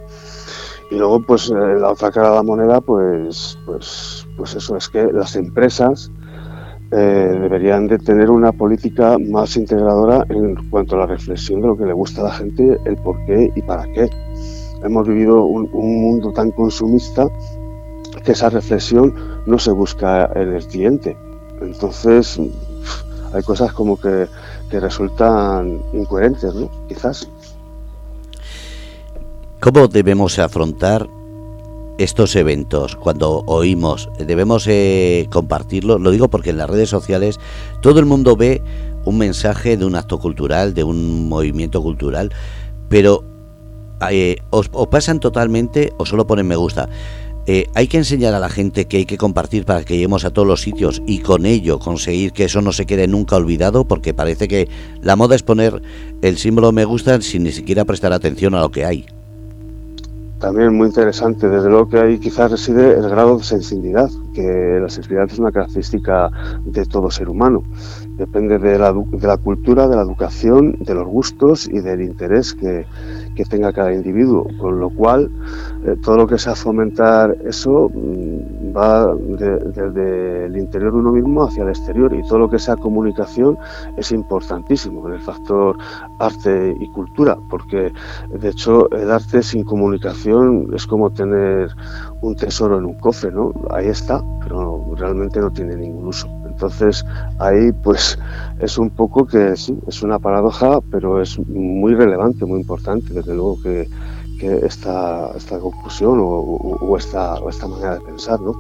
Y 0.91 0.96
luego, 0.96 1.22
pues 1.22 1.50
eh, 1.50 1.79
la 1.79 1.91
otra 1.91 2.12
cara 2.12 2.29
de 2.29 2.36
la 2.36 2.43
moneda, 2.43 2.82
pues, 2.82 3.58
pues, 3.65 4.27
pues 4.38 4.55
eso 4.55 4.75
es 4.75 4.89
que 4.89 5.12
las 5.12 5.36
empresas 5.36 6.12
eh, 6.95 7.39
deberían 7.41 7.88
de 7.88 7.97
tener 7.97 8.29
una 8.29 8.51
política 8.51 9.17
más 9.17 9.57
integradora 9.57 10.27
en 10.29 10.53
cuanto 10.69 10.95
a 10.95 11.00
la 11.00 11.05
reflexión 11.07 11.59
de 11.59 11.67
lo 11.67 11.75
que 11.75 11.85
le 11.85 11.93
gusta 11.93 12.21
a 12.21 12.25
la 12.25 12.33
gente, 12.33 12.77
el 12.85 12.97
por 12.97 13.17
qué 13.25 13.51
y 13.55 13.62
para 13.63 13.91
qué. 13.93 14.07
Hemos 14.83 15.07
vivido 15.07 15.43
un, 15.43 15.71
mundo 15.71 16.31
tan 16.33 16.51
consumista 16.51 17.27
que 18.23 18.33
esa 18.33 18.51
reflexión 18.51 19.12
no 19.47 19.57
se 19.57 19.71
busca 19.71 20.29
en 20.35 20.53
el 20.53 20.67
cliente. 20.67 21.17
Entonces, 21.62 22.39
hay 23.33 23.41
cosas 23.41 23.73
como 23.73 24.00
que, 24.00 24.27
que 24.69 24.79
resultan 24.79 25.81
incoherentes, 25.93 26.53
¿no? 26.53 26.69
Quizás. 26.88 27.27
¿Cómo 29.59 29.88
debemos 29.88 30.38
afrontar 30.38 31.07
estos 31.97 32.35
eventos, 32.35 32.95
cuando 32.95 33.43
oímos, 33.45 34.09
debemos 34.17 34.65
eh, 34.67 35.27
compartirlo. 35.31 36.00
Lo 36.00 36.12
digo 36.12 36.29
porque 36.29 36.50
en 36.50 36.57
las 36.57 36.69
redes 36.69 36.89
sociales 36.89 37.39
todo 37.81 38.00
el 38.00 38.05
mundo 38.05 38.35
ve 38.35 38.62
un 39.05 39.17
mensaje 39.17 39.77
de 39.77 39.85
un 39.85 39.95
acto 39.95 40.19
cultural, 40.19 40.73
de 40.73 40.83
un 40.83 41.27
movimiento 41.27 41.81
cultural, 41.81 42.31
pero 42.89 43.23
eh, 44.09 44.38
os, 44.50 44.69
pasan 44.89 45.19
totalmente 45.19 45.93
o 45.97 46.05
solo 46.05 46.25
ponen 46.25 46.47
me 46.47 46.55
gusta. 46.55 46.89
Eh, 47.45 47.67
hay 47.75 47.88
que 47.88 47.97
enseñar 47.97 48.33
a 48.33 48.39
la 48.39 48.47
gente 48.47 48.85
que 48.85 48.97
hay 48.97 49.05
que 49.05 49.17
compartir 49.17 49.65
para 49.65 49.83
que 49.83 49.95
lleguemos 49.95 50.23
a 50.23 50.31
todos 50.31 50.47
los 50.47 50.62
sitios 50.62 51.01
y 51.05 51.19
con 51.19 51.45
ello 51.45 51.77
conseguir 51.77 52.31
que 52.31 52.45
eso 52.45 52.62
no 52.62 52.71
se 52.71 52.85
quede 52.85 53.05
nunca 53.07 53.35
olvidado, 53.35 53.85
porque 53.85 54.13
parece 54.13 54.47
que 54.47 54.69
la 55.01 55.17
moda 55.17 55.35
es 55.35 55.43
poner 55.43 55.81
el 56.21 56.38
símbolo 56.38 56.71
me 56.71 56.85
gusta 56.85 57.19
sin 57.21 57.43
ni 57.43 57.51
siquiera 57.51 57.83
prestar 57.83 58.13
atención 58.13 58.55
a 58.55 58.62
lo 58.62 58.71
que 58.71 58.85
hay 58.85 59.05
también 60.43 60.73
muy 60.75 60.88
interesante. 60.88 61.47
Desde 61.47 61.69
luego 61.69 61.88
que 61.88 62.00
ahí 62.00 62.19
quizás 62.19 62.51
reside 62.51 62.95
el 62.95 63.09
grado 63.09 63.38
de 63.38 63.45
sensibilidad, 63.45 64.09
que 64.33 64.77
la 64.81 64.89
sensibilidad 64.89 65.31
es 65.31 65.39
una 65.39 65.53
característica 65.53 66.29
de 66.65 66.85
todo 66.85 67.09
ser 67.09 67.29
humano. 67.29 67.63
Depende 68.17 68.59
de 68.59 68.77
la, 68.77 68.91
de 68.91 69.25
la 69.25 69.38
cultura, 69.38 69.88
de 69.88 69.95
la 69.95 70.01
educación, 70.01 70.75
de 70.81 70.95
los 70.95 71.07
gustos 71.07 71.65
y 71.65 71.79
del 71.79 72.01
interés 72.01 72.53
que, 72.53 72.85
que 73.36 73.46
tenga 73.46 73.74
cada 73.74 73.94
individuo. 73.94 74.48
Con 74.58 74.80
lo 74.80 74.90
cual, 74.90 75.30
eh, 75.86 75.96
todo 76.02 76.18
lo 76.18 76.28
que 76.28 76.38
sea 76.38 76.56
fomentar 76.56 77.36
eso 77.46 77.90
mm, 77.94 78.75
va 78.75 79.13
desde 79.16 80.46
el 80.46 80.58
interior 80.58 80.94
de 80.94 81.00
uno 81.00 81.12
mismo 81.12 81.44
hacia 81.44 81.63
el 81.63 81.70
exterior 81.70 82.13
y 82.13 82.22
todo 82.28 82.40
lo 82.40 82.50
que 82.50 82.60
sea 82.60 82.75
comunicación 82.75 83.58
es 83.98 84.12
importantísimo 84.12 85.08
en 85.08 85.16
el 85.16 85.20
factor 85.22 85.78
arte 86.20 86.75
y 86.80 86.88
cultura, 86.92 87.38
porque 87.50 87.92
de 88.30 88.50
hecho 88.50 88.90
el 88.92 89.12
arte 89.12 89.44
sin 89.44 89.63
comunicación 89.63 90.68
es 90.74 90.88
como 90.88 91.12
tener 91.12 91.70
un 92.22 92.36
tesoro 92.36 92.78
en 92.78 92.86
un 92.86 92.96
cofre, 92.96 93.32
¿no? 93.32 93.52
Ahí 93.70 93.88
está, 93.88 94.24
pero 94.44 94.84
realmente 94.96 95.40
no 95.40 95.52
tiene 95.52 95.75
ningún 95.75 96.08
uso. 96.08 96.28
Entonces 96.53 97.03
ahí 97.39 97.72
pues 97.83 98.17
es 98.60 98.77
un 98.77 98.89
poco 98.91 99.25
que 99.25 99.57
sí, 99.57 99.77
es 99.88 100.03
una 100.03 100.19
paradoja, 100.19 100.79
pero 100.91 101.22
es 101.22 101.38
muy 101.39 101.95
relevante, 101.95 102.45
muy 102.45 102.62
importante, 102.62 103.13
desde 103.13 103.33
luego 103.33 103.62
que, 103.62 103.89
esta, 104.43 105.31
esta 105.38 105.57
conclusión 105.57 106.19
o, 106.22 106.98
esta, 106.98 107.39
esta 107.50 107.65
manera 107.65 107.93
de 107.93 108.01
pensar, 108.01 108.41
¿no? 108.41 108.53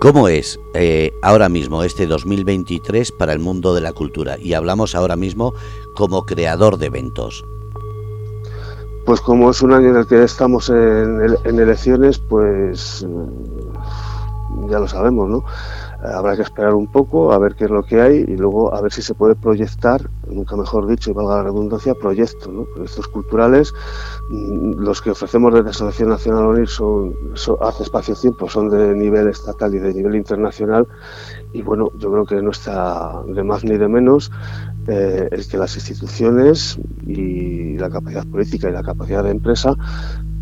¿Cómo 0.00 0.26
es 0.26 0.58
eh, 0.74 1.12
ahora 1.22 1.48
mismo 1.48 1.84
este 1.84 2.06
2023 2.08 3.12
para 3.12 3.32
el 3.32 3.38
mundo 3.38 3.72
de 3.72 3.82
la 3.82 3.92
cultura? 3.92 4.36
Y 4.36 4.54
hablamos 4.54 4.96
ahora 4.96 5.14
mismo 5.14 5.54
como 5.94 6.26
creador 6.26 6.76
de 6.76 6.86
eventos. 6.86 7.44
Pues 9.04 9.20
como 9.20 9.48
es 9.50 9.62
un 9.62 9.72
año 9.72 9.90
en 9.90 9.96
el 9.96 10.06
que 10.08 10.24
estamos 10.24 10.68
en, 10.70 11.36
en 11.44 11.60
elecciones, 11.60 12.18
pues 12.18 13.06
ya 14.68 14.78
lo 14.78 14.88
sabemos, 14.88 15.28
¿no? 15.28 15.38
Eh, 16.04 16.12
habrá 16.12 16.36
que 16.36 16.42
esperar 16.42 16.74
un 16.74 16.86
poco 16.86 17.32
a 17.32 17.38
ver 17.38 17.54
qué 17.54 17.64
es 17.64 17.70
lo 17.70 17.82
que 17.82 18.00
hay 18.00 18.24
y 18.28 18.36
luego 18.36 18.74
a 18.74 18.80
ver 18.80 18.92
si 18.92 19.02
se 19.02 19.14
puede 19.14 19.34
proyectar, 19.34 20.10
nunca 20.28 20.56
mejor 20.56 20.86
dicho, 20.86 21.10
y 21.10 21.14
valga 21.14 21.36
la 21.36 21.42
redundancia, 21.44 21.94
proyectos, 21.94 22.48
¿no? 22.48 22.64
Proyectos 22.64 23.08
culturales, 23.08 23.72
mm, 24.30 24.72
los 24.78 25.00
que 25.00 25.10
ofrecemos 25.10 25.52
desde 25.52 25.64
la 25.64 25.70
Asociación 25.70 26.08
Nacional 26.10 26.46
UNIR 26.46 26.68
son, 26.68 27.14
hace 27.60 27.82
espacio-tiempo, 27.82 28.48
son 28.48 28.68
de 28.68 28.94
nivel 28.94 29.28
estatal 29.28 29.74
y 29.74 29.78
de 29.78 29.94
nivel 29.94 30.16
internacional 30.16 30.86
y 31.52 31.62
bueno, 31.62 31.90
yo 31.98 32.10
creo 32.12 32.26
que 32.26 32.42
no 32.42 32.50
está 32.50 33.22
de 33.26 33.42
más 33.42 33.64
ni 33.64 33.76
de 33.78 33.88
menos 33.88 34.30
eh, 34.88 35.28
el 35.30 35.48
que 35.48 35.56
las 35.56 35.74
instituciones 35.76 36.78
y 37.06 37.76
la 37.76 37.90
capacidad 37.90 38.26
política 38.26 38.68
y 38.68 38.72
la 38.72 38.82
capacidad 38.82 39.24
de 39.24 39.30
empresa 39.30 39.76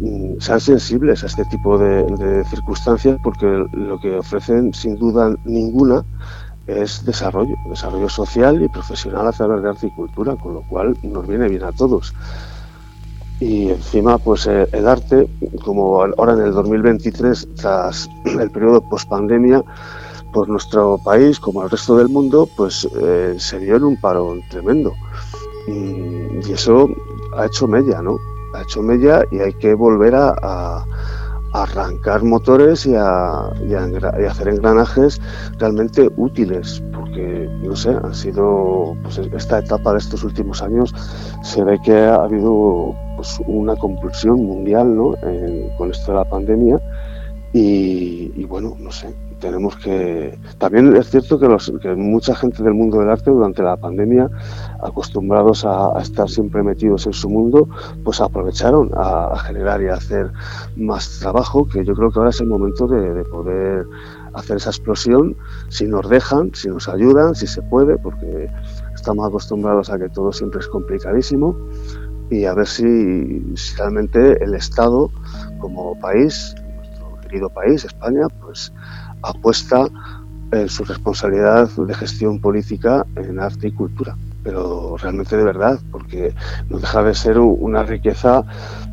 Mm, 0.01 0.41
sean 0.41 0.61
sensibles 0.61 1.23
a 1.23 1.27
este 1.27 1.45
tipo 1.45 1.79
de, 1.79 2.45
circunstancias 2.51 3.17
porque 3.23 3.47
lo 3.73 4.01
que 4.01 4.17
ofrecen 4.17 4.75
sin 4.75 4.97
duda 4.97 5.33
ninguna 5.45 6.05
es 6.67 7.05
desarrollo, 7.05 7.55
desarrollo 7.69 8.09
social 8.09 8.61
y 8.63 8.69
profesional 8.69 9.29
a 9.29 9.33
través 9.33 9.63
de 9.63 9.69
arte 9.69 9.87
y 9.87 9.91
cultura, 9.91 10.35
con 10.37 10.55
lo 10.55 10.63
cual 10.69 10.97
nos 11.03 11.27
viene 11.29 11.49
bien 11.49 11.63
a 11.63 11.73
todos. 11.73 12.13
Y 13.39 13.69
encima, 13.69 14.19
pues 14.19 14.47
eh, 14.47 14.67
el 14.73 14.89
arte, 14.89 15.29
como 15.65 16.03
ahora 16.03 16.33
en 16.33 16.41
el 16.41 16.53
2023, 16.53 17.49
tras 17.57 18.09
el 18.25 18.51
periodo 18.51 18.81
post-pandemia, 18.89 19.63
pues 20.35 20.49
nuestro 20.49 20.99
país, 20.99 21.41
como 21.41 21.62
el 21.62 21.71
resto 21.71 21.97
del 21.97 22.11
mundo, 22.11 22.49
pues 22.57 22.87
eh, 23.00 23.37
se 23.38 23.59
vio 23.59 23.76
en 23.76 23.85
un 23.85 24.00
paro 24.00 24.37
tremendo. 24.50 24.93
y 25.67 26.53
eso 26.53 26.91
ha 27.37 27.47
hecho 27.47 27.67
mella, 27.67 28.03
¿no? 28.03 28.19
ha 28.55 28.62
hecho 28.62 28.83
mella 28.83 29.25
y 29.31 29.41
hay 29.41 29.53
que 29.55 29.75
volver 29.75 30.14
a, 30.14 30.85
arrancar 31.53 32.25
motores 32.25 32.85
y 32.85 32.97
a, 32.97 33.47
hacer 34.29 34.49
engranajes 34.49 35.21
realmente 35.57 36.11
útiles, 36.17 36.83
porque, 36.93 37.49
no 37.62 37.76
sé, 37.76 37.91
ha 37.91 38.12
sido, 38.12 38.97
pues 39.05 39.19
esta 39.19 39.61
etapa 39.61 39.93
de 39.93 39.99
estos 39.99 40.25
últimos 40.25 40.61
años, 40.62 40.93
se 41.45 41.62
ve 41.62 41.79
que 41.85 41.97
ha 41.97 42.17
habido 42.17 42.97
pues, 43.14 43.38
una 43.47 43.76
compulsión 43.76 44.43
mundial 44.45 44.97
¿no? 44.97 45.14
con 45.79 45.93
esto 45.93 46.11
de 46.11 46.19
la 46.19 46.25
pandemia 46.25 46.81
y, 47.53 48.45
bueno, 48.47 48.75
no 48.81 48.91
sé, 48.91 49.14
tenemos 49.45 49.77
que... 49.77 50.39
También 50.57 50.97
es 50.97 51.11
cierto 51.11 51.39
que, 51.39 51.95
mucha 51.97 52.35
gente 52.35 52.63
del 52.63 52.73
mundo 52.73 52.99
del 52.99 53.11
arte 53.11 53.31
durante 53.31 53.63
la 53.63 53.77
pandemia, 53.77 54.31
acostumbrados 54.83 55.67
a, 55.67 56.01
estar 56.01 56.31
siempre 56.31 56.63
metidos 56.63 57.07
en 57.07 57.13
su 57.13 57.29
mundo, 57.29 57.69
pues 58.05 58.23
aprovecharon 58.23 58.91
a, 58.95 59.39
generar 59.47 59.83
y 59.83 59.89
a 59.89 59.95
hacer 59.95 60.33
más 60.77 61.21
trabajo, 61.21 61.69
que 61.69 61.85
yo 61.85 61.95
creo 61.95 62.11
que 62.11 62.21
ahora 62.21 62.31
es 62.31 62.41
el 62.41 62.47
momento 62.47 62.87
de, 62.87 63.23
poder 63.25 63.87
hacer 64.33 64.57
esa 64.57 64.71
explosión, 64.71 65.37
si 65.69 65.87
nos 65.87 66.09
dejan, 66.09 66.55
si 66.55 66.69
nos 66.69 66.89
ayudan, 66.89 67.35
si 67.35 67.47
se 67.47 67.61
puede, 67.61 67.99
porque 67.99 68.51
estamos 68.95 69.29
acostumbrados 69.29 69.91
a 69.91 69.99
que 69.99 70.09
todo 70.09 70.33
siempre 70.33 70.61
es 70.61 70.69
complicadísimo, 70.69 71.55
y 72.31 72.47
a 72.47 72.55
ver 72.55 72.67
si, 72.67 73.45
realmente 73.77 74.43
el 74.43 74.55
Estado 74.55 75.11
como 75.61 75.99
país 76.01 76.55
país, 77.55 77.85
España, 77.85 78.27
pues 78.41 78.73
apuesta 79.25 79.87
en 80.52 80.69
su 80.69 80.85
responsabilidad 80.85 81.69
de 81.71 81.95
gestión 81.95 82.40
política 82.40 83.04
en 83.16 83.40
arte 83.40 83.69
y 83.69 83.73
cultura. 83.73 84.16
Pero 84.43 84.97
realmente 84.99 85.37
de 85.37 85.45
verdad, 85.45 85.81
porque 85.90 86.35
no 86.69 86.78
deja 86.78 87.02
de 87.02 87.14
ser 87.14 87.38
una 87.38 87.83
riqueza 87.83 88.45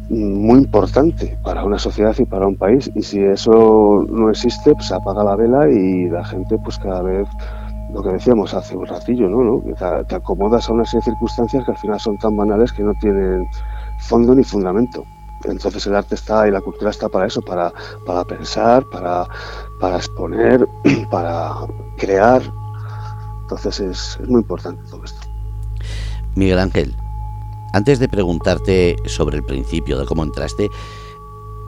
muy 0.09 0.59
importante 0.59 1.38
para 1.43 1.63
una 1.63 1.77
sociedad 1.77 2.15
y 2.17 2.25
para 2.25 2.47
un 2.47 2.57
país. 2.57 2.89
Y 2.95 3.03
si 3.03 3.19
eso 3.21 4.05
no 4.09 4.29
existe, 4.29 4.73
pues 4.73 4.91
apaga 4.91 5.23
la 5.23 5.35
vela 5.35 5.69
y 5.69 6.09
la 6.09 6.23
gente, 6.23 6.57
pues 6.63 6.77
cada 6.79 7.01
vez 7.01 7.27
lo 7.93 8.01
que 8.01 8.09
decíamos 8.09 8.53
hace 8.53 8.75
un 8.75 8.85
ratillo, 8.85 9.27
¿no? 9.27 9.61
Que 9.63 9.73
te, 9.73 10.15
acomodas 10.15 10.69
a 10.69 10.73
una 10.73 10.85
serie 10.85 11.01
de 11.01 11.11
circunstancias 11.11 11.65
que 11.65 11.71
al 11.71 11.77
final 11.77 12.00
son 12.00 12.17
tan 12.17 12.35
banales 12.35 12.71
que 12.71 12.83
no 12.83 12.93
tienen 12.95 13.45
fondo 14.00 14.33
ni 14.33 14.43
fundamento. 14.43 15.03
Entonces 15.45 15.86
el 15.88 15.95
arte 15.95 16.15
está 16.15 16.48
y 16.48 16.51
la 16.51 16.62
cultura 16.62 16.91
está 16.91 17.10
para 17.10 17.27
eso, 17.27 17.41
para, 17.41 17.74
para 18.05 18.25
pensar, 18.25 18.86
para, 18.89 19.27
para 19.79 19.98
exponer, 19.98 20.67
para 21.12 21.53
crear. 21.98 22.41
Entonces 23.43 23.79
es, 23.79 24.19
muy 24.27 24.41
importante 24.41 24.81
todo 24.89 25.03
esto. 25.03 25.27
Miguel 26.36 26.60
Ángel, 26.60 26.95
antes 27.74 28.00
de 28.00 28.07
preguntarte 28.07 28.95
sobre 29.05 29.38
el 29.38 29.43
principio 29.43 30.00
de 30.00 30.05
cómo 30.05 30.24
entraste, 30.24 30.69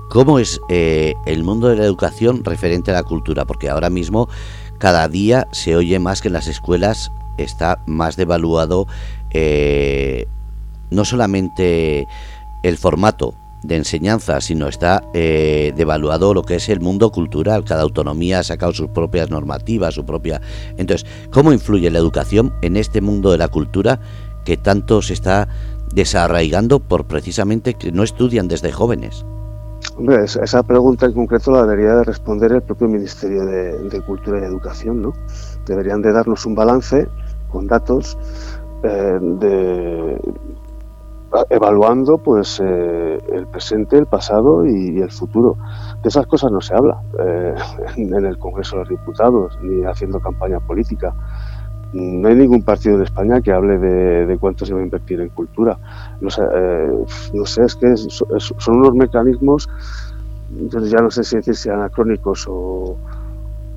¿cómo 0.09 0.39
es 0.39 0.61
eh, 0.69 1.13
el 1.25 1.43
mundo 1.43 1.67
de 1.67 1.75
la 1.75 1.83
educación 1.83 2.43
referente 2.43 2.91
a 2.91 2.95
la 2.95 3.03
cultura? 3.03 3.45
Porque 3.45 3.69
ahora 3.69 3.89
mismo 3.89 4.29
cada 4.77 5.07
día 5.07 5.47
se 5.51 5.75
oye 5.75 5.99
más 5.99 6.21
que 6.21 6.29
en 6.29 6.33
las 6.33 6.47
escuelas 6.47 7.11
está 7.37 7.81
más 7.87 8.15
devaluado 8.15 8.87
eh, 9.31 10.27
no 10.91 11.05
solamente 11.05 12.07
el 12.63 12.77
formato 12.77 13.33
de 13.63 13.77
enseñanza, 13.77 14.41
sino 14.41 14.67
está 14.67 15.03
eh, 15.13 15.73
devaluado 15.75 16.33
lo 16.33 16.43
que 16.43 16.55
es 16.55 16.69
el 16.69 16.81
mundo 16.81 17.11
cultural. 17.11 17.63
Cada 17.63 17.81
autonomía 17.81 18.39
ha 18.39 18.43
sacado 18.43 18.73
sus 18.73 18.89
propias 18.89 19.29
normativas, 19.29 19.95
su 19.95 20.05
propia... 20.05 20.41
Entonces, 20.77 21.09
¿cómo 21.31 21.51
influye 21.53 21.89
la 21.89 21.99
educación 21.99 22.53
en 22.61 22.77
este 22.77 23.01
mundo 23.01 23.31
de 23.31 23.37
la 23.37 23.47
cultura 23.47 23.99
que 24.45 24.57
tanto 24.57 25.01
se 25.01 25.13
está 25.13 25.47
desarraigando 25.93 26.79
por 26.79 27.05
precisamente 27.05 27.75
que 27.75 27.91
no 27.91 28.03
estudian 28.03 28.47
desde 28.47 28.71
jóvenes? 28.71 29.25
Esa 30.41 30.63
pregunta 30.63 31.05
en 31.05 31.13
concreto 31.13 31.51
la 31.51 31.63
debería 31.63 31.95
de 31.95 32.03
responder 32.03 32.51
el 32.51 32.61
propio 32.61 32.87
Ministerio 32.87 33.45
de, 33.45 34.01
Cultura 34.01 34.39
y 34.39 34.43
Educación, 34.43 35.01
¿no? 35.01 35.13
Deberían 35.65 36.01
de 36.01 36.11
darnos 36.11 36.45
un 36.45 36.55
balance 36.55 37.07
con 37.49 37.67
datos 37.67 38.17
eh, 38.83 39.19
de, 39.21 40.19
evaluando 41.49 42.17
pues 42.17 42.61
eh, 42.63 43.19
el 43.31 43.47
presente, 43.47 43.97
el 43.97 44.05
pasado 44.05 44.65
y, 44.65 44.99
el 44.99 45.11
futuro. 45.11 45.57
De 46.01 46.09
esas 46.09 46.27
cosas 46.27 46.51
no 46.51 46.61
se 46.61 46.75
habla 46.75 47.01
eh, 47.19 47.55
en 47.97 48.25
el 48.25 48.37
Congreso 48.37 48.75
de 48.75 48.81
los 48.81 48.89
Diputados 48.89 49.57
ni 49.61 49.83
haciendo 49.85 50.19
campaña 50.19 50.59
política. 50.59 51.13
No 51.93 52.27
hay 52.27 52.35
ningún 52.35 52.63
partido 52.63 52.95
en 52.95 53.03
España 53.03 53.39
que 53.41 53.51
hable 53.51 53.77
de, 53.77 54.37
cuánto 54.39 54.65
se 54.65 54.73
va 54.73 54.79
a 54.79 54.83
invertir 54.83 55.21
en 55.21 55.29
cultura. 55.29 55.77
No 56.21 56.29
sé, 56.31 56.41
eh, 56.41 56.91
no 57.33 57.45
sé 57.45 57.65
es 57.65 57.75
que 57.75 57.95
son 57.97 58.77
unos 58.77 58.95
mecanismos, 58.95 59.69
ya 60.49 61.01
no 61.01 61.11
sé 61.11 61.23
si 61.23 61.35
decir 61.35 61.55
si 61.55 61.69
anacrónicos 61.69 62.47
o, 62.47 62.97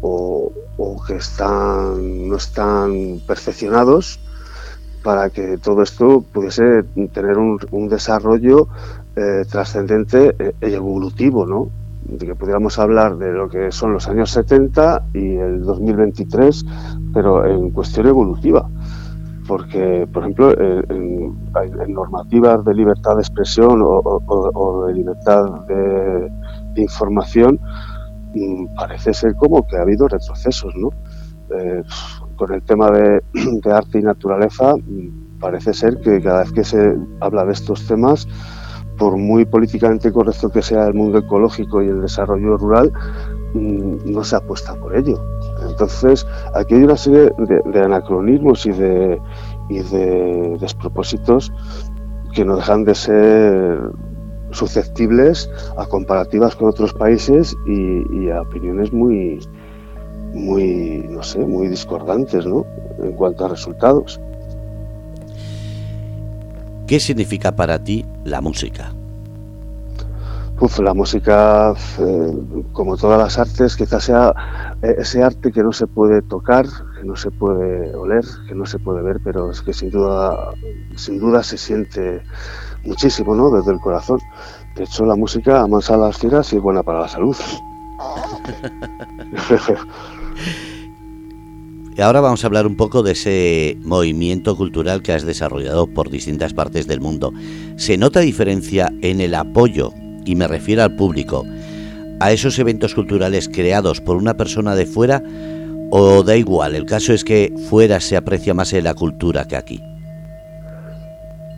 o, 0.01 0.53
o 0.79 1.05
que 1.05 1.17
están, 1.17 2.29
no 2.29 2.37
están 2.37 3.21
perfeccionados 3.27 4.19
para 5.07 5.31
que 5.31 5.57
todo 5.59 5.85
esto 5.85 6.25
pudiese 6.33 6.83
tener 7.13 7.39
un, 7.39 7.89
desarrollo 7.89 8.67
eh, 9.15 9.45
trascendente 9.49 10.35
e, 10.37 10.55
e 10.61 10.75
evolutivo, 10.75 11.47
¿no? 11.47 11.71
De 12.03 12.27
que 12.27 12.35
pudiéramos 12.35 12.77
hablar 12.81 13.17
de 13.17 13.31
lo 13.31 13.49
que 13.49 13.71
son 13.71 13.93
los 13.93 14.09
años 14.09 14.33
70 14.33 15.05
y 15.15 15.37
el 15.37 15.63
2023, 15.63 16.65
pero 17.15 17.47
en 17.47 17.71
cuestión 17.71 18.09
evolutiva. 18.09 18.69
Porque, 19.47 20.09
por 20.13 20.25
ejemplo, 20.25 20.51
en, 20.59 21.37
normativas 21.87 22.65
de 22.65 22.75
libertad 22.75 23.15
de 23.15 23.23
expresión 23.23 23.79
o, 23.85 24.87
de 24.89 24.93
libertad 24.93 25.45
de, 25.69 26.83
información, 26.83 27.61
mm, 28.35 28.75
parece 28.75 29.15
ser 29.15 29.37
como 29.37 29.65
que 29.69 29.77
ha 29.77 29.83
habido 29.83 30.09
retrocesos, 30.09 30.75
¿no? 30.75 30.91
Eh, 31.57 31.85
con 32.37 32.53
el 32.53 32.63
tema 32.63 32.91
de, 32.91 33.23
arte 33.73 33.99
y 33.99 34.03
naturaleza, 34.03 34.75
parece 35.41 35.75
ser 35.75 36.01
que 36.01 36.23
cada 36.23 36.41
vez 36.41 36.53
que 36.53 36.65
se 36.65 36.97
habla 37.21 37.45
de 37.45 37.53
estos 37.53 37.87
temas, 37.87 38.29
por 38.99 39.17
muy 39.17 39.45
políticamente 39.45 40.11
correcto 40.11 40.51
que 40.51 40.63
sea 40.63 40.87
el 40.87 40.95
mundo 40.95 41.19
ecológico 41.19 41.83
y 41.83 41.89
el 41.89 42.01
desarrollo 42.01 42.57
rural, 42.57 42.93
mm, 43.55 44.11
no 44.11 44.25
se 44.25 44.37
apuesta 44.37 44.75
por 44.77 44.97
ello. 44.97 45.23
Entonces, 45.69 46.27
aquí 46.55 46.75
hay 46.75 46.85
una 46.85 46.97
serie 46.97 47.33
de, 47.39 47.81
anacronismos 47.81 48.65
y 48.67 48.73
de, 48.73 49.21
y 49.69 49.81
de 49.81 50.57
despropósitos 50.61 51.53
que 52.33 52.45
no 52.45 52.57
dejan 52.57 52.85
de 52.85 52.95
ser 52.95 53.91
susceptibles 54.53 55.51
a 55.77 55.87
comparativas 55.87 56.57
con 56.57 56.69
otros 56.69 56.95
países 56.95 57.55
y 57.67 58.31
a 58.31 58.43
opiniones 58.43 58.93
muy, 58.93 59.41
muy, 60.33 61.07
no 61.09 61.23
sé, 61.23 61.39
muy 61.39 61.69
discordantes, 61.69 62.47
¿no? 62.47 62.67
En 63.03 63.13
cuanto 63.13 63.45
a 63.45 63.49
resultados. 63.49 64.21
¿Qué 66.87 67.01
significa 67.01 67.57
para 67.57 67.83
ti 67.83 68.05
la 68.25 68.41
música? 68.41 68.93
Uf, 70.59 70.79
la 70.79 70.95
música, 70.95 71.75
eh, 71.99 72.33
como 72.73 72.97
todas 72.97 73.19
las 73.19 73.39
artes, 73.39 73.77
quizás 73.77 74.05
sea 74.05 74.33
eh, 74.83 74.95
ese 74.99 75.23
arte 75.23 75.53
que 75.53 75.63
no 75.63 75.73
se 75.73 75.87
puede 75.87 76.23
tocar, 76.23 76.65
que 76.99 77.05
no 77.05 77.15
se 77.15 77.31
puede 77.31 77.95
oler, 77.95 78.25
que 78.49 78.55
no 78.55 78.65
se 78.65 78.79
puede 78.79 79.03
ver, 79.03 79.21
pero 79.23 79.51
es 79.51 79.61
que 79.61 79.75
sin 79.75 79.91
duda, 79.91 80.55
sin 80.97 81.19
duda 81.19 81.43
se 81.43 81.59
siente 81.59 82.23
muchísimo, 82.85 83.35
¿no? 83.35 83.51
Desde 83.51 83.73
el 83.73 83.81
corazón. 83.81 84.19
De 84.77 84.85
hecho, 84.85 85.05
la 85.05 85.17
música 85.17 85.61
amansa 85.61 85.97
las 85.99 86.17
fieras 86.17 86.51
y 86.53 86.57
es 86.57 86.63
buena 86.63 86.83
para 86.83 87.01
la 87.01 87.09
salud. 87.09 87.37
Ahora 91.99 92.21
vamos 92.21 92.45
a 92.45 92.49
hablar 92.49 92.67
un 92.67 92.77
poco 92.77 93.03
de 93.03 93.13
ese 93.13 93.79
movimiento 93.83 94.55
cultural 94.55 95.01
que 95.01 95.15
has 95.15 95.25
desarrollado 95.25 95.87
por 95.87 96.11
distintas 96.11 96.53
partes 96.53 96.87
del 96.87 97.01
mundo. 97.01 97.33
¿Se 97.77 97.97
nota 97.97 98.21
diferencia 98.21 98.93
en 99.01 99.23
el 99.23 99.35
apoyo, 99.35 99.95
y 100.27 100.37
me 100.37 100.47
refiero 100.47 100.83
al 100.83 100.95
público, 100.95 101.47
a 102.21 102.33
esos 102.33 102.59
eventos 102.59 102.95
culturales 102.95 103.49
creados 103.49 104.03
por 104.03 104.17
una 104.17 104.35
persona 104.35 104.75
de 104.75 104.85
fuera 104.85 105.23
o 105.91 106.23
da 106.23 106.37
igual? 106.37 106.75
El 106.75 106.85
caso 106.85 107.15
es 107.15 107.25
que 107.25 107.51
fuera 107.71 107.99
se 108.01 108.19
aprecia 108.19 108.53
más 108.53 108.75
en 108.75 108.85
la 108.85 108.93
cultura 108.93 109.47
que 109.47 109.57
aquí. 109.57 109.83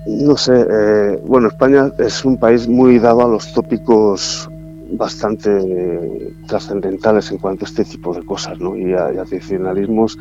No 0.06 0.36
sé, 0.36 0.54
eh, 0.54 1.20
bueno, 1.26 1.48
España 1.48 1.90
es 1.98 2.24
un 2.24 2.38
país 2.38 2.68
muy 2.68 3.00
dado 3.00 3.22
a 3.22 3.28
los 3.28 3.52
tópicos 3.52 4.48
bastante 4.92 6.34
trascendentales 6.46 7.30
en 7.30 7.38
cuanto 7.38 7.64
a 7.64 7.68
este 7.68 7.84
tipo 7.84 8.14
de 8.14 8.24
cosas, 8.24 8.58
¿no? 8.60 8.76
Y, 8.76 8.92
a, 8.94 9.10
tradicionalismos 9.24 10.18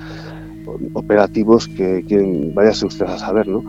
operativos 0.94 1.68
que 1.68 2.04
quien 2.06 2.54
váyase 2.54 2.86
usted 2.86 3.06
a 3.06 3.18
saber, 3.18 3.48
¿no? 3.48 3.64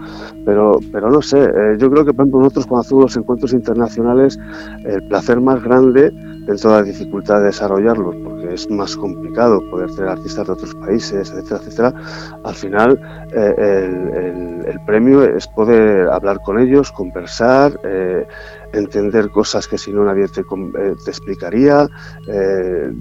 Pero, 0.44 0.80
pero 0.90 1.10
no 1.10 1.22
sé, 1.22 1.44
eh, 1.44 1.76
yo 1.78 1.90
creo 1.90 2.04
que 2.04 2.12
por 2.12 2.24
ejemplo 2.24 2.40
nosotros 2.40 2.66
cuando 2.66 2.80
hacemos 2.80 3.04
los 3.04 3.16
encuentros 3.16 3.52
internacionales, 3.52 4.38
el 4.84 5.06
placer 5.06 5.40
más 5.40 5.62
grande 5.62 6.10
dentro 6.48 6.70
de 6.70 6.76
la 6.76 6.82
dificultad 6.82 7.40
de 7.40 7.46
desarrollarlos, 7.46 8.16
porque 8.24 8.54
es 8.54 8.70
más 8.70 8.96
complicado 8.96 9.60
poder 9.70 9.90
tener 9.90 10.08
artistas 10.08 10.46
de 10.46 10.52
otros 10.54 10.74
países, 10.76 11.30
etcétera, 11.30 11.60
etcétera, 11.60 11.94
al 12.42 12.54
final 12.54 13.00
eh, 13.34 14.64
el, 14.66 14.80
premio 14.86 15.22
es 15.22 15.46
poder 15.48 16.08
hablar 16.08 16.40
con 16.40 16.58
ellos, 16.58 16.90
conversar, 16.90 17.78
eh, 17.84 18.26
entender 18.72 19.30
cosas 19.30 19.66
que 19.66 19.78
si 19.78 19.92
no 19.92 20.04
nadie 20.04 20.28
te, 20.28 20.40
eh, 20.40 20.94
explicaría 21.06 21.88
eh, 22.26 22.92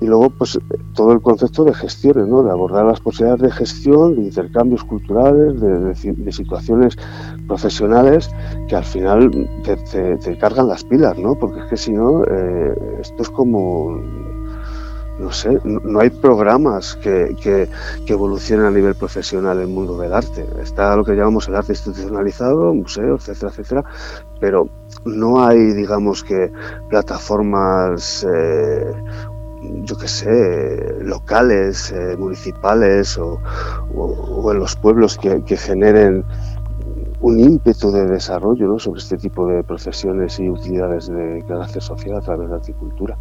y 0.00 0.06
luego 0.06 0.30
pues 0.30 0.58
todo 0.94 1.12
el 1.12 1.20
concepto 1.20 1.64
de 1.64 1.74
gestiones, 1.74 2.26
¿no? 2.26 2.42
de 2.42 2.50
abordar 2.50 2.84
las 2.84 3.00
posibilidades 3.00 3.42
de 3.42 3.50
gestión, 3.52 4.16
de 4.16 4.22
intercambios 4.22 4.84
culturales, 4.84 5.60
de, 5.60 6.32
situaciones 6.32 6.96
profesionales 7.46 8.28
que 8.68 8.76
al 8.76 8.84
final 8.84 9.30
te, 9.62 10.38
cargan 10.38 10.68
las 10.68 10.84
pilas, 10.84 11.16
¿no? 11.18 11.34
porque 11.36 11.60
es 11.60 11.66
que 11.66 11.76
si 11.76 11.92
no, 11.92 12.24
eh, 12.24 12.74
esto 13.00 13.22
es 13.22 13.30
como 13.30 14.00
no 15.18 15.30
sé, 15.30 15.60
no 15.64 16.00
hay 16.00 16.10
programas 16.10 16.96
que, 16.96 17.36
que, 17.40 17.68
evolucionen 18.12 18.66
a 18.66 18.70
nivel 18.70 18.94
profesional 18.94 19.60
el 19.60 19.68
mundo 19.68 19.98
del 19.98 20.12
arte. 20.12 20.46
Está 20.60 20.96
lo 20.96 21.04
que 21.04 21.12
llamamos 21.12 21.46
el 21.48 21.54
arte 21.54 21.72
institucionalizado, 21.72 22.74
museos, 22.74 23.28
etcétera, 23.28 23.52
etcétera, 23.52 23.84
pero 24.40 24.68
no 25.04 25.44
hay, 25.44 25.58
digamos 25.72 26.24
que, 26.24 26.50
plataformas, 26.88 28.26
eh, 28.30 28.92
yo 29.82 29.96
qué 29.96 30.08
sé, 30.08 30.94
locales, 31.02 31.92
eh, 31.92 32.16
municipales 32.18 33.18
o, 33.18 33.38
en 34.50 34.58
los 34.58 34.76
pueblos 34.76 35.18
que, 35.18 35.56
generen 35.56 36.24
un 37.20 37.40
ímpetu 37.40 37.90
de 37.90 38.06
desarrollo 38.06 38.78
sobre 38.78 39.00
este 39.00 39.16
tipo 39.16 39.46
de 39.46 39.62
profesiones 39.62 40.38
y 40.38 40.50
utilidades 40.50 41.06
de 41.06 41.42
carácter 41.48 41.82
social 41.82 42.16
a 42.16 42.20
través 42.20 42.48
de 42.48 42.54
la 42.54 42.60
agricultura. 42.60 43.16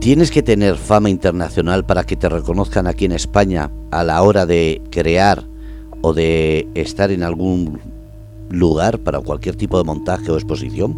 ¿Tienes 0.00 0.30
que 0.30 0.42
tener 0.42 0.76
fama 0.76 1.10
internacional 1.10 1.84
para 1.84 2.04
que 2.04 2.16
te 2.16 2.28
reconozcan 2.28 2.86
aquí 2.86 3.04
en 3.04 3.12
España 3.12 3.70
a 3.90 4.04
la 4.04 4.22
hora 4.22 4.46
de 4.46 4.82
crear 4.90 5.44
o 6.00 6.12
de 6.12 6.68
estar 6.74 7.10
en 7.10 7.22
algún 7.22 7.80
lugar 8.50 8.98
para 8.98 9.20
cualquier 9.20 9.56
tipo 9.56 9.78
de 9.78 9.84
montaje 9.84 10.30
o 10.30 10.36
exposición? 10.36 10.94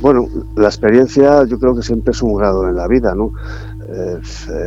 Bueno, 0.00 0.28
la 0.56 0.68
experiencia 0.68 1.44
yo 1.44 1.58
creo 1.58 1.74
que 1.74 1.82
siempre 1.82 2.12
es 2.12 2.22
un 2.22 2.36
grado 2.36 2.68
en 2.68 2.76
la 2.76 2.86
vida, 2.86 3.14
¿no? 3.14 3.32
Eh, 3.88 4.20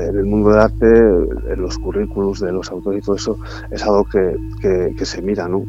en 0.09 0.17
el 0.17 0.25
mundo 0.25 0.49
del 0.49 0.59
arte, 0.59 0.87
en 0.87 1.61
los 1.61 1.77
currículos 1.77 2.39
de 2.39 2.51
los 2.51 2.69
autores 2.71 3.01
y 3.01 3.05
todo 3.05 3.15
eso, 3.15 3.37
es 3.69 3.83
algo 3.83 4.03
que, 4.05 4.93
que 4.97 5.05
se 5.05 5.21
mira, 5.21 5.47
¿no? 5.47 5.63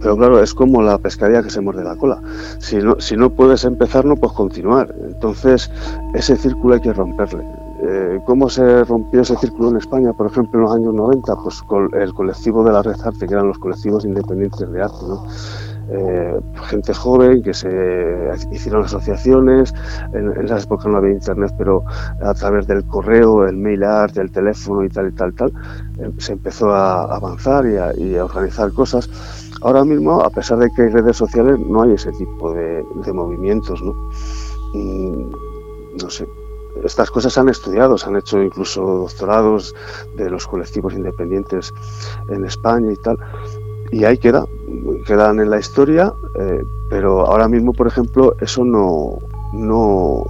Pero 0.00 0.16
claro, 0.16 0.42
es 0.42 0.54
como 0.54 0.82
la 0.82 0.98
pescaría 0.98 1.42
que 1.42 1.50
se 1.50 1.60
muerde 1.60 1.84
la 1.84 1.96
cola. 1.96 2.22
Si 2.58 2.76
no, 2.76 2.96
si 3.00 3.16
no 3.16 3.30
puedes 3.30 3.64
empezar, 3.64 4.04
no 4.04 4.16
puedes 4.16 4.34
continuar. 4.34 4.94
Entonces, 5.06 5.70
ese 6.14 6.36
círculo 6.36 6.74
hay 6.74 6.80
que 6.80 6.92
romperle. 6.92 7.44
Eh, 7.86 8.20
¿Cómo 8.24 8.48
se 8.48 8.82
rompió 8.84 9.20
ese 9.20 9.36
círculo 9.36 9.68
en 9.68 9.76
España, 9.76 10.14
por 10.14 10.26
ejemplo, 10.26 10.58
en 10.58 10.64
los 10.64 10.74
años 10.74 10.94
90? 10.94 11.36
Pues 11.36 11.62
con 11.62 11.94
el 11.94 12.14
colectivo 12.14 12.64
de 12.64 12.72
la 12.72 12.82
Red 12.82 12.96
Arte, 13.04 13.26
que 13.26 13.34
eran 13.34 13.48
los 13.48 13.58
colectivos 13.58 14.06
independientes 14.06 14.70
de 14.70 14.82
arte. 14.82 15.04
¿no? 15.06 15.26
Eh, 15.90 16.40
gente 16.70 16.94
joven 16.94 17.42
que 17.42 17.52
se 17.52 17.68
hicieron 18.50 18.84
asociaciones, 18.84 19.74
en, 20.14 20.32
esas 20.42 20.64
épocas 20.64 20.86
no 20.86 20.96
había 20.96 21.12
internet, 21.12 21.52
pero 21.58 21.84
a 22.22 22.32
través 22.32 22.66
del 22.66 22.86
correo, 22.86 23.46
el 23.46 23.58
mail 23.58 23.84
art, 23.84 24.16
el 24.16 24.30
teléfono 24.30 24.82
y 24.82 24.88
tal 24.88 25.08
y 25.08 25.12
tal, 25.12 25.34
tal, 25.34 25.52
eh, 25.98 26.10
se 26.16 26.32
empezó 26.32 26.70
a 26.70 27.14
avanzar 27.14 27.66
y 27.98 28.16
a, 28.16 28.24
organizar 28.24 28.72
cosas 28.72 29.10
Ahora 29.60 29.82
mismo, 29.82 30.20
a 30.20 30.28
pesar 30.28 30.58
de 30.58 30.70
que 30.74 30.82
hay 30.82 30.88
redes 30.88 31.16
sociales, 31.16 31.58
no 31.58 31.82
hay 31.82 31.92
ese 31.92 32.12
tipo 32.12 32.52
de, 32.52 32.84
movimientos, 33.14 33.80
¿no? 33.82 33.94
no 36.02 36.10
sé. 36.10 36.26
Estas 36.82 37.10
cosas 37.10 37.32
se 37.32 37.40
han 37.40 37.48
estudiado, 37.48 37.96
se 37.96 38.06
han 38.06 38.16
hecho 38.16 38.42
incluso 38.42 38.82
doctorados 38.82 39.74
de 40.16 40.28
los 40.28 40.46
colectivos 40.46 40.94
independientes 40.94 41.72
en 42.28 42.44
España 42.44 42.92
y 42.92 42.96
tal. 42.96 43.18
Y 43.92 44.04
ahí 44.04 44.18
queda, 44.18 44.44
quedan 45.06 45.40
en 45.40 45.50
la 45.50 45.58
historia, 45.58 46.12
eh, 46.38 46.64
pero 46.90 47.26
ahora 47.26 47.48
mismo, 47.48 47.72
por 47.72 47.86
ejemplo, 47.86 48.34
eso 48.40 48.64
no, 48.64 49.18
no, 49.52 50.24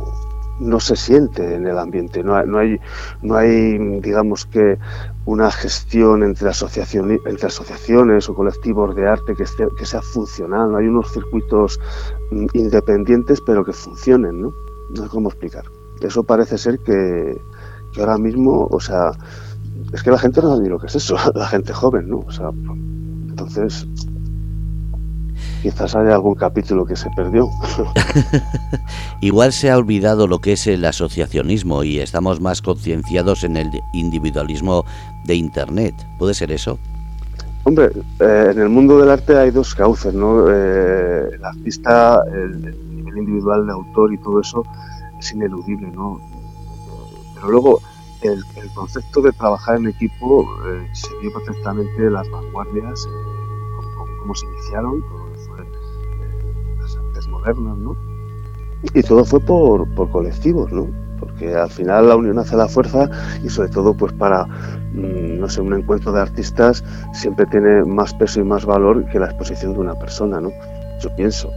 no 0.60 0.80
se 0.80 0.96
siente 0.96 1.54
en 1.54 1.66
el 1.66 1.78
ambiente, 1.78 2.22
no 2.22 2.36
hay, 2.36 2.46
no 2.46 2.58
hay, 2.58 2.80
no 3.22 3.36
hay 3.36 4.00
digamos 4.00 4.46
que 4.46 4.78
una 5.26 5.50
gestión 5.50 6.22
entre, 6.22 6.48
asociaciones 6.48 8.28
o 8.28 8.34
colectivos 8.34 8.94
de 8.94 9.08
arte 9.08 9.34
que, 9.34 9.44
que 9.76 9.86
sea 9.86 10.02
funcional, 10.02 10.70
no 10.70 10.78
hay 10.78 10.86
unos 10.86 11.12
circuitos 11.12 11.80
mm, 12.30 12.46
independientes 12.52 13.40
pero 13.40 13.64
que 13.64 13.72
funcionen, 13.72 14.42
¿no? 14.42 14.52
No 14.90 15.02
sé 15.02 15.08
cómo 15.08 15.30
explicar. 15.30 15.64
Eso 16.02 16.24
parece 16.24 16.58
ser 16.58 16.78
que, 16.80 17.36
que 17.92 18.00
ahora 18.00 18.18
mismo, 18.18 18.68
o 18.70 18.80
sea, 18.80 19.12
es 19.92 20.02
que 20.02 20.10
la 20.10 20.18
gente 20.18 20.42
no 20.42 20.50
sabe 20.50 20.62
ni 20.62 20.68
lo 20.68 20.78
que 20.78 20.86
es 20.86 20.96
eso, 20.96 21.16
la 21.34 21.46
gente 21.46 21.72
joven, 21.72 22.08
¿no? 22.08 22.18
O 22.26 22.32
sea, 22.32 22.50
entonces 23.28 23.86
quizás 25.62 25.96
haya 25.96 26.14
algún 26.14 26.34
capítulo 26.34 26.84
que 26.84 26.94
se 26.94 27.08
perdió. 27.16 27.48
Igual 29.22 29.52
se 29.52 29.70
ha 29.70 29.78
olvidado 29.78 30.26
lo 30.26 30.38
que 30.40 30.52
es 30.52 30.66
el 30.66 30.84
asociacionismo 30.84 31.84
y 31.84 32.00
estamos 32.00 32.40
más 32.40 32.60
concienciados 32.60 33.44
en 33.44 33.56
el 33.56 33.70
individualismo 33.94 34.84
de 35.24 35.36
Internet. 35.36 35.94
¿Puede 36.18 36.34
ser 36.34 36.52
eso? 36.52 36.78
Hombre, 37.64 37.90
eh, 38.20 38.50
en 38.52 38.60
el 38.60 38.68
mundo 38.68 38.98
del 38.98 39.08
arte 39.08 39.38
hay 39.38 39.50
dos 39.50 39.74
cauces, 39.74 40.12
¿no? 40.12 40.50
Eh, 40.50 41.30
el 41.32 41.42
artista, 41.42 42.20
el, 42.30 42.60
nivel 42.94 43.16
individual 43.16 43.66
de 43.66 43.72
autor 43.72 44.12
y 44.12 44.18
todo 44.18 44.40
eso 44.42 44.62
es 45.18 45.32
ineludible, 45.32 45.90
¿no? 45.90 46.20
Pero 47.34 47.48
luego 47.50 47.80
el, 48.22 48.42
concepto 48.74 49.20
de 49.20 49.32
trabajar 49.32 49.76
en 49.76 49.86
equipo 49.88 50.46
eh, 50.66 50.90
dio 51.20 51.32
perfectamente 51.32 52.10
las 52.10 52.28
vanguardias, 52.30 53.08
cómo 54.20 54.34
se 54.34 54.46
iniciaron, 54.46 55.04
¿no? 57.84 57.96
Y 58.94 59.02
todo 59.02 59.24
fue 59.24 59.40
por, 59.40 59.88
por 59.94 60.10
colectivos, 60.10 60.70
¿no? 60.72 60.88
Porque 61.18 61.54
al 61.54 61.70
final 61.70 62.08
la 62.08 62.16
unión 62.16 62.38
hace 62.38 62.56
la 62.56 62.68
fuerza 62.68 63.08
y 63.42 63.48
sobre 63.48 63.68
todo 63.68 63.94
pues 63.94 64.12
para, 64.12 64.44
mm, 64.46 65.38
no 65.38 65.48
sé, 65.48 65.60
un 65.60 65.74
encuentro 65.74 66.12
de 66.12 66.20
artistas 66.20 66.84
siempre 67.12 67.46
tiene 67.46 67.84
más 67.84 68.12
peso 68.14 68.40
y 68.40 68.44
más 68.44 68.64
valor 68.64 69.06
que 69.06 69.18
la 69.18 69.26
exposición 69.26 69.74
de 69.74 69.80
una 69.80 69.94
persona, 69.94 70.40
¿no? 70.40 70.50
Yo 71.00 71.14
pienso 71.16 71.50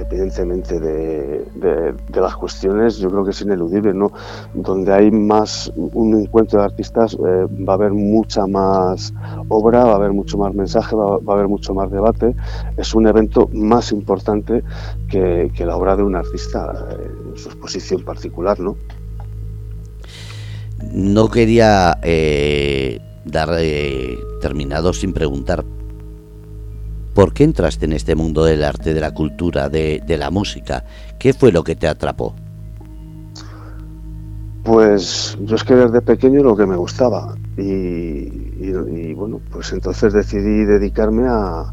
independientemente 0.00 0.80
de, 0.80 2.20
las 2.20 2.36
cuestiones, 2.36 2.98
yo 2.98 3.10
creo 3.10 3.24
que 3.24 3.30
es 3.30 3.40
ineludible, 3.42 3.92
¿no? 3.92 4.12
Donde 4.54 4.92
hay 4.92 5.10
más 5.10 5.70
un 5.76 6.18
encuentro 6.18 6.60
de 6.60 6.64
artistas, 6.66 7.14
eh, 7.14 7.46
va 7.68 7.74
a 7.74 7.76
haber 7.76 7.92
mucha 7.92 8.46
más 8.46 9.12
obra, 9.48 9.84
va 9.84 9.92
a 9.92 9.96
haber 9.96 10.12
mucho 10.12 10.38
más 10.38 10.54
mensaje, 10.54 10.96
va, 10.96 11.16
a 11.16 11.32
haber 11.32 11.48
mucho 11.48 11.74
más 11.74 11.90
debate. 11.90 12.34
Es 12.76 12.94
un 12.94 13.06
evento 13.06 13.48
más 13.52 13.92
importante 13.92 14.62
que, 15.08 15.50
la 15.60 15.76
obra 15.76 15.94
de 15.94 16.02
un 16.02 16.16
artista 16.16 16.88
eh, 16.90 17.10
en 17.32 17.36
su 17.36 17.48
exposición 17.48 18.02
particular, 18.02 18.58
¿no? 18.58 18.76
No 20.92 21.28
quería 21.28 21.98
eh, 22.02 22.98
dar 23.26 23.50
terminado 24.40 24.94
sin 24.94 25.12
preguntar 25.12 25.62
¿Por 27.20 27.34
qué 27.34 27.44
entraste 27.44 27.84
en 27.84 27.92
este 27.92 28.14
mundo 28.14 28.46
del 28.46 28.64
arte, 28.64 28.94
de 28.94 29.00
la 29.02 29.10
cultura, 29.10 29.68
de, 29.68 30.16
la 30.18 30.30
música? 30.30 30.84
¿Qué 31.18 31.34
fue 31.34 31.52
lo 31.52 31.62
que 31.62 31.76
te 31.76 31.86
atrapó? 31.86 32.34
Pues 34.64 35.36
yo 35.42 35.56
es 35.56 35.62
que 35.62 35.74
desde 35.74 36.00
pequeño 36.00 36.42
lo 36.42 36.56
que 36.56 36.64
me 36.64 36.76
gustaba 36.76 37.36
y, 37.58 39.12
bueno, 39.12 39.38
pues 39.52 39.70
entonces 39.74 40.14
decidí 40.14 40.64
dedicarme 40.64 41.24
a, 41.28 41.70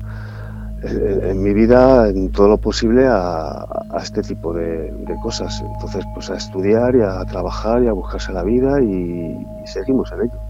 en, 0.84 1.42
mi 1.42 1.54
vida, 1.54 2.10
en 2.10 2.30
todo 2.30 2.50
lo 2.50 2.58
posible, 2.58 3.08
a, 3.08 3.66
este 4.04 4.24
tipo 4.24 4.52
de, 4.52 4.92
cosas. 5.24 5.64
Entonces, 5.76 6.04
pues 6.14 6.30
a 6.30 6.36
estudiar 6.36 6.94
y 6.94 7.04
a 7.04 7.24
trabajar 7.24 7.82
y 7.84 7.88
a 7.88 7.94
buscarse 7.94 8.34
la 8.34 8.44
vida 8.44 8.82
y 8.82 9.38
seguimos 9.64 10.12
en 10.12 10.24
ello. 10.24 10.47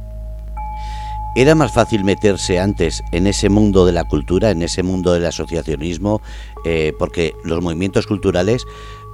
¿Era 1.37 1.53
más 1.53 1.71
fácil 1.71 2.03
meterse 2.03 2.57
antes 2.57 3.03
en 3.11 3.27
ese 3.27 3.49
mundo 3.49 3.85
de 3.85 3.91
la 3.91 4.05
cultura, 4.05 4.49
en 4.49 4.63
ese 4.63 4.81
mundo 4.81 5.13
del 5.13 5.23
asociacionismo? 5.23 6.19
Eh, 6.65 6.93
porque 6.97 7.35
los 7.43 7.61
movimientos 7.61 8.07
culturales, 8.07 8.65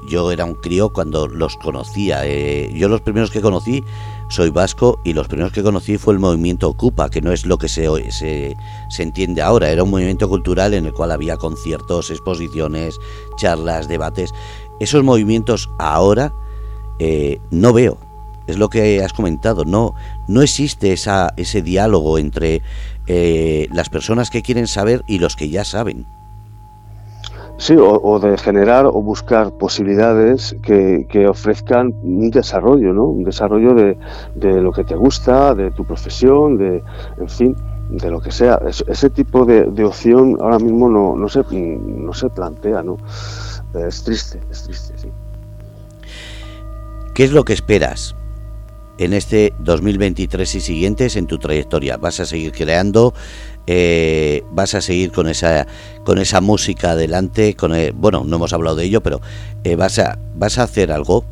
yo 0.07 0.31
era 0.31 0.45
un 0.45 0.55
crío 0.55 0.93
cuando 0.93 1.27
los 1.27 1.57
conocía. 1.57 2.21
Eh, 2.23 2.71
yo 2.73 2.87
los 2.87 3.01
primeros 3.01 3.29
que 3.29 3.41
conocí, 3.41 3.83
soy 4.29 4.51
vasco, 4.51 5.01
y 5.03 5.11
los 5.11 5.27
primeros 5.27 5.51
que 5.51 5.63
conocí 5.63 5.97
fue 5.97 6.13
el 6.13 6.21
movimiento 6.21 6.69
Ocupa, 6.69 7.09
que 7.09 7.19
no 7.19 7.33
es 7.33 7.45
lo 7.45 7.57
que 7.57 7.67
se, 7.67 7.89
se, 8.13 8.55
se 8.89 9.03
entiende 9.03 9.41
ahora. 9.41 9.69
Era 9.69 9.83
un 9.83 9.91
movimiento 9.91 10.29
cultural 10.29 10.73
en 10.73 10.85
el 10.85 10.93
cual 10.93 11.11
había 11.11 11.35
conciertos, 11.35 12.09
exposiciones, 12.09 12.99
charlas, 13.35 13.89
debates. 13.89 14.31
Esos 14.79 15.03
movimientos 15.03 15.69
ahora 15.77 16.33
eh, 16.99 17.41
no 17.51 17.73
veo 17.73 17.97
es 18.47 18.57
lo 18.57 18.69
que 18.69 19.03
has 19.03 19.13
comentado, 19.13 19.65
no, 19.65 19.93
no 20.27 20.41
existe 20.41 20.93
esa, 20.93 21.33
ese 21.37 21.61
diálogo 21.61 22.17
entre 22.17 22.61
eh, 23.07 23.67
las 23.71 23.89
personas 23.89 24.29
que 24.29 24.41
quieren 24.41 24.67
saber 24.67 25.03
y 25.07 25.19
los 25.19 25.35
que 25.35 25.49
ya 25.49 25.63
saben. 25.63 26.05
Sí, 27.57 27.75
o, 27.77 28.19
de 28.19 28.37
generar 28.37 28.87
o 28.87 28.93
buscar 28.93 29.51
posibilidades 29.53 30.55
que, 30.63 31.27
ofrezcan 31.27 31.93
un 32.03 32.31
desarrollo, 32.31 32.93
¿no? 32.93 33.05
Un 33.05 33.23
desarrollo 33.23 33.73
de, 33.75 34.61
lo 34.61 34.71
que 34.71 34.83
te 34.83 34.95
gusta, 34.95 35.53
de 35.53 35.69
tu 35.71 35.85
profesión, 35.85 36.57
de, 36.57 36.83
en 37.17 37.29
fin, 37.29 37.55
de 37.89 38.09
lo 38.09 38.19
que 38.19 38.31
sea. 38.31 38.59
ese 38.65 39.09
tipo 39.11 39.45
de, 39.45 39.83
opción 39.85 40.37
ahora 40.41 40.57
mismo 40.57 40.89
no, 40.89 41.15
no, 41.15 41.29
se, 41.29 41.43
no 41.51 42.13
se 42.13 42.29
plantea, 42.29 42.81
¿no? 42.81 42.97
Es 43.75 44.03
triste, 44.03 44.41
es 44.51 44.63
triste, 44.63 44.97
sí. 44.97 45.09
¿Qué 47.13 47.23
es 47.23 47.31
lo 47.31 47.45
que 47.45 47.53
esperas 47.53 48.15
en 49.03 49.13
este 49.13 49.53
2023 49.59 50.55
y 50.55 50.61
siguientes 50.61 51.15
en 51.15 51.27
tu 51.27 51.37
trayectoria? 51.37 51.97
¿Vas 51.97 52.19
a 52.19 52.25
seguir 52.25 52.51
creando? 52.51 53.13
eh, 53.67 54.43
vas 54.51 54.75
a 54.75 54.81
seguir 54.81 55.11
con 55.11 55.27
esa 55.27 55.67
con 56.03 56.17
esa 56.17 56.41
música 56.41 56.91
adelante 56.91 57.55
con 57.55 57.71
bueno 57.95 58.23
no 58.25 58.35
hemos 58.35 58.51
hablado 58.53 58.75
de 58.75 58.85
ello 58.85 59.01
pero 59.01 59.21
eh, 59.63 59.75
vas 59.75 59.99
a 59.99 60.19
vas 60.35 60.57
a 60.57 60.63
hacer 60.63 60.91
algo 60.91 61.23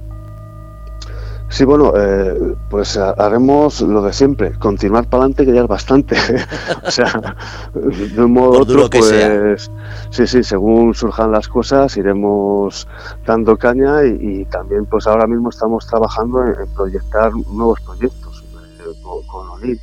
Sí, 1.51 1.65
bueno, 1.65 1.91
eh, 1.97 2.55
pues 2.69 2.95
haremos 2.95 3.81
lo 3.81 4.01
de 4.01 4.13
siempre, 4.13 4.57
continuar 4.57 5.09
para 5.09 5.23
adelante, 5.23 5.45
que 5.45 5.53
ya 5.53 5.63
es 5.63 5.67
bastante. 5.67 6.15
o 6.85 6.89
sea, 6.89 7.35
de 7.73 8.23
un 8.23 8.31
modo 8.31 8.61
otro, 8.61 8.89
pues 8.89 9.69
sí, 10.11 10.27
sí, 10.27 10.43
según 10.43 10.93
surjan 10.93 11.29
las 11.29 11.49
cosas, 11.49 11.97
iremos 11.97 12.87
dando 13.25 13.57
caña 13.57 14.05
y, 14.05 14.45
también, 14.45 14.85
pues 14.85 15.07
ahora 15.07 15.27
mismo 15.27 15.49
estamos 15.49 15.85
trabajando 15.85 16.41
en, 16.41 16.73
proyectar 16.73 17.33
nuevos 17.33 17.81
proyectos 17.81 18.45
eh, 18.79 19.01
con, 19.03 19.21
con 19.27 19.49
ONIL. 19.49 19.77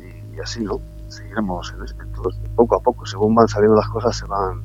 Eh, 0.00 0.24
y, 0.34 0.40
así, 0.40 0.64
¿no? 0.64 0.80
Seguiremos 1.06 1.72
en 1.72 1.84
esto, 1.84 2.30
poco 2.56 2.74
a 2.74 2.80
poco, 2.80 3.06
según 3.06 3.36
van 3.36 3.46
saliendo 3.46 3.76
las 3.76 3.88
cosas, 3.88 4.16
se 4.16 4.26
van 4.26 4.60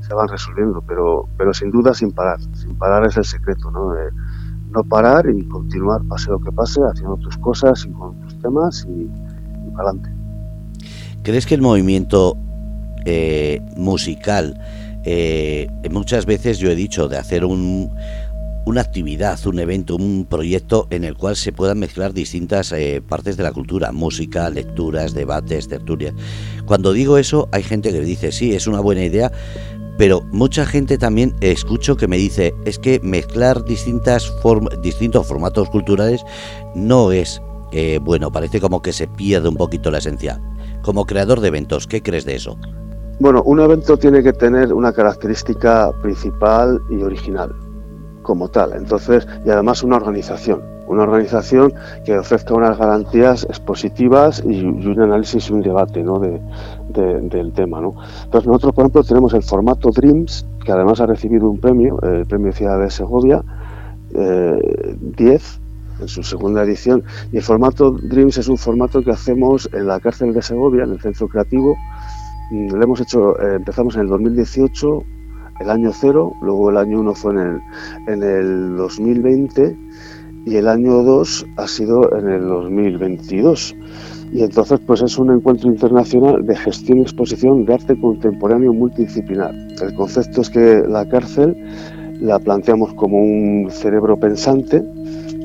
se 0.00 0.14
van 0.14 0.28
resolviendo, 0.28 0.80
pero, 0.86 1.28
pero 1.36 1.52
sin 1.52 1.70
duda 1.70 1.92
sin 1.92 2.12
parar. 2.12 2.38
Sin 2.54 2.78
parar 2.78 3.04
es 3.06 3.16
el 3.16 3.24
secreto, 3.24 3.70
¿no? 3.70 3.92
No 4.76 4.84
parar 4.84 5.26
y 5.28 5.42
continuar, 5.48 6.02
pase 6.08 6.30
lo 6.30 6.38
que 6.38 6.52
pase, 6.52 6.80
haciendo 6.82 7.16
tus 7.16 7.36
cosas 7.38 7.84
y 7.84 7.90
con 7.92 8.20
tus 8.20 8.38
temas 8.40 8.86
y, 8.88 9.70
para 9.72 9.90
adelante. 9.90 10.10
¿Crees 11.22 11.46
que 11.46 11.54
el 11.54 11.62
movimiento 11.62 12.36
eh, 13.04 13.60
musical, 13.76 14.60
eh, 15.04 15.68
muchas 15.90 16.26
veces 16.26 16.58
yo 16.58 16.70
he 16.70 16.74
dicho 16.74 17.08
de 17.08 17.16
hacer 17.16 17.44
un, 17.44 17.90
una 18.66 18.80
actividad, 18.80 19.38
un 19.46 19.60
evento, 19.60 19.94
un 19.94 20.26
proyecto 20.28 20.88
en 20.90 21.04
el 21.04 21.14
cual 21.14 21.36
se 21.36 21.52
puedan 21.52 21.78
mezclar 21.78 22.12
distintas 22.12 22.72
eh, 22.72 23.00
partes 23.00 23.36
de 23.36 23.44
la 23.44 23.52
cultura, 23.52 23.92
música, 23.92 24.50
lecturas, 24.50 25.14
debates, 25.14 25.68
tertulias. 25.68 26.14
Cuando 26.66 26.92
digo 26.92 27.16
eso, 27.16 27.48
hay 27.52 27.62
gente 27.62 27.92
que 27.92 28.00
dice, 28.00 28.32
sí, 28.32 28.54
es 28.54 28.66
una 28.66 28.80
buena 28.80 29.04
idea, 29.04 29.30
pero 29.98 30.22
mucha 30.30 30.66
gente 30.66 30.98
también 30.98 31.34
escucho 31.40 31.96
que 31.96 32.08
me 32.08 32.16
dice, 32.16 32.54
es 32.64 32.78
que 32.78 33.00
mezclar 33.02 33.64
distintas 33.64 34.32
distintos 34.82 35.26
formatos 35.26 35.68
culturales 35.70 36.24
no 36.74 37.12
es 37.12 37.40
eh, 37.72 37.98
bueno, 38.00 38.30
parece 38.30 38.60
como 38.60 38.80
que 38.80 38.92
se 38.92 39.08
pierde 39.08 39.48
un 39.48 39.56
poquito 39.56 39.90
la 39.90 39.98
esencia. 39.98 40.40
Como 40.82 41.04
creador 41.04 41.40
de 41.40 41.48
eventos, 41.48 41.86
¿qué 41.86 42.02
crees 42.02 42.24
de 42.24 42.36
eso? 42.36 42.56
Bueno, 43.18 43.42
un 43.42 43.60
evento 43.60 43.96
tiene 43.96 44.22
que 44.22 44.32
tener 44.32 44.72
una 44.72 44.92
característica 44.92 45.90
principal 46.00 46.80
y 46.90 47.02
original, 47.02 47.54
como 48.22 48.48
tal. 48.48 48.72
Entonces, 48.74 49.26
y 49.44 49.50
además 49.50 49.82
una 49.82 49.96
organización 49.96 50.75
una 50.86 51.02
organización 51.02 51.72
que 52.04 52.18
ofrezca 52.18 52.54
unas 52.54 52.78
garantías 52.78 53.44
expositivas 53.44 54.42
y, 54.46 54.64
un 54.64 55.00
análisis 55.00 55.50
y 55.50 55.52
un 55.52 55.62
debate 55.62 56.02
¿no? 56.02 56.18
de, 56.18 56.40
del 56.88 57.52
tema. 57.52 57.80
¿no? 57.80 57.94
Entonces 58.24 58.46
nosotros, 58.46 58.74
por 58.74 58.82
ejemplo, 58.84 59.04
tenemos 59.04 59.34
el 59.34 59.42
formato 59.42 59.90
Dreams, 59.90 60.46
que 60.64 60.72
además 60.72 61.00
ha 61.00 61.06
recibido 61.06 61.48
un 61.48 61.58
premio, 61.58 62.00
el 62.02 62.26
Premio 62.26 62.52
Ciudad 62.52 62.80
de 62.80 62.90
Segovia, 62.90 63.42
10, 64.10 64.20
eh, 64.20 65.40
en 66.00 66.08
su 66.08 66.22
segunda 66.22 66.62
edición. 66.62 67.02
Y 67.32 67.38
el 67.38 67.42
formato 67.42 67.90
Dreams 67.90 68.38
es 68.38 68.48
un 68.48 68.58
formato 68.58 69.02
que 69.02 69.10
hacemos 69.10 69.68
en 69.72 69.86
la 69.86 70.00
cárcel 70.00 70.32
de 70.32 70.42
Segovia, 70.42 70.84
en 70.84 70.92
el 70.92 71.00
centro 71.00 71.28
creativo. 71.28 71.76
Mm, 72.50 72.68
lo 72.72 72.82
hemos 72.82 73.00
hecho, 73.00 73.38
eh, 73.40 73.56
empezamos 73.56 73.96
en 73.96 74.02
el 74.02 74.08
2018, 74.08 75.02
el 75.60 75.70
año 75.70 75.90
cero, 75.92 76.32
luego 76.42 76.70
el 76.70 76.76
año 76.76 77.00
uno 77.00 77.14
fue 77.14 77.32
en 77.32 77.38
el, 77.38 77.60
en 78.08 78.22
el 78.22 78.76
2020 78.76 79.76
y 80.46 80.56
el 80.56 80.68
año 80.68 81.02
2 81.02 81.46
ha 81.56 81.66
sido 81.66 82.16
en 82.16 82.28
el 82.28 82.46
2022. 82.46 83.74
Y 84.32 84.42
entonces 84.42 84.80
pues 84.86 85.02
es 85.02 85.18
un 85.18 85.32
encuentro 85.32 85.68
internacional 85.68 86.46
de 86.46 86.56
gestión 86.56 86.98
y 86.98 87.02
exposición 87.02 87.64
de 87.64 87.74
arte 87.74 88.00
contemporáneo 88.00 88.72
multidisciplinar. 88.72 89.54
El 89.82 89.94
concepto 89.94 90.40
es 90.40 90.50
que 90.50 90.82
la 90.88 91.06
cárcel 91.08 91.56
la 92.20 92.38
planteamos 92.38 92.94
como 92.94 93.18
un 93.18 93.70
cerebro 93.70 94.16
pensante 94.18 94.82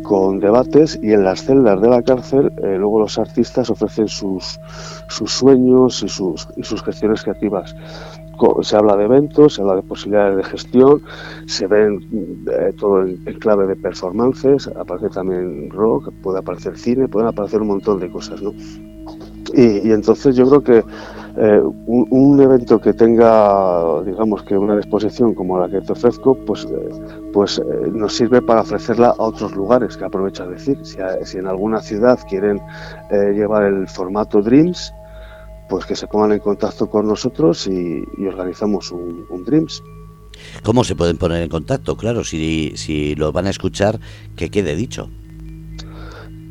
con 0.04 0.40
debates 0.40 1.00
y 1.02 1.14
en 1.14 1.24
las 1.24 1.44
celdas 1.44 1.82
de 1.82 1.90
la 1.90 2.02
cárcel 2.02 2.52
eh, 2.64 2.76
luego 2.78 3.00
los 3.00 3.18
artistas 3.18 3.70
ofrecen 3.70 4.08
sus, 4.08 4.60
sus 5.08 5.32
sueños 5.32 6.04
y 6.04 6.10
sus, 6.10 6.48
y 6.56 6.64
sus 6.64 6.84
gestiones 6.84 7.24
creativas 7.24 7.76
se 8.62 8.76
habla 8.76 8.96
de 8.98 9.06
eventos, 9.06 9.56
se 9.56 9.62
habla 9.62 9.76
de 9.76 9.84
posibilidades 9.84 10.38
de 10.38 10.44
gestión, 10.44 11.02
se 11.46 11.68
ven 11.68 12.46
eh, 12.52 12.74
todo 12.78 13.04
en, 13.04 13.18
clave 13.40 13.68
de 13.68 13.76
performances, 13.76 14.68
aparece 14.68 15.10
también 15.10 15.70
rock, 15.70 16.12
puede 16.22 16.40
aparecer 16.40 16.78
cine, 16.78 17.08
pueden 17.08 17.28
aparecer 17.28 17.62
un 17.62 17.68
montón 17.68 18.00
de 18.00 18.10
cosas, 18.10 18.42
¿no? 18.42 18.54
Y, 19.54 19.92
entonces 19.92 20.36
yo 20.36 20.48
creo 20.48 20.64
que 20.64 20.86
eh, 21.38 21.62
un, 21.88 22.40
evento 22.40 22.80
que 22.80 22.94
tenga, 22.94 24.02
digamos 24.04 24.44
que 24.44 24.58
una 24.58 24.76
exposición 24.76 25.34
como 25.34 25.60
la 25.60 25.68
que 25.68 25.82
te 25.82 25.92
ofrezco, 25.92 26.36
pues, 26.46 26.66
eh, 26.66 26.90
pues 27.34 27.62
nos 27.92 28.16
sirve 28.16 28.42
para 28.42 28.62
ofrecerla 28.62 29.10
a 29.10 29.24
otros 29.24 29.54
lugares, 29.54 29.98
que 29.98 30.06
aprovecha 30.06 30.46
decir. 30.46 30.78
Si, 30.84 30.98
si 31.24 31.38
en 31.38 31.48
alguna 31.48 31.82
ciudad 31.82 32.20
quieren 32.30 32.62
llevar 33.10 33.64
el 33.64 33.88
formato 33.88 34.42
Dreams, 34.42 34.94
pues 35.72 35.86
que 35.86 35.96
se 35.96 36.06
pongan 36.06 36.34
en 36.34 36.40
contacto 36.40 36.90
con 36.90 37.08
nosotros 37.08 37.66
y, 37.66 38.04
organizamos 38.28 38.92
un, 38.92 39.46
Dreams. 39.46 39.82
¿Cómo 40.64 40.84
se 40.84 40.96
pueden 40.96 41.18
poner 41.18 41.42
en 41.44 41.48
contacto? 41.48 41.96
Claro, 41.96 42.26
si, 42.26 42.74
si 42.76 43.16
lo 43.16 43.32
van 43.32 43.48
a 43.48 43.52
escuchar, 43.52 43.98
que 44.36 44.50
quede 44.50 44.76
dicho. 44.76 45.10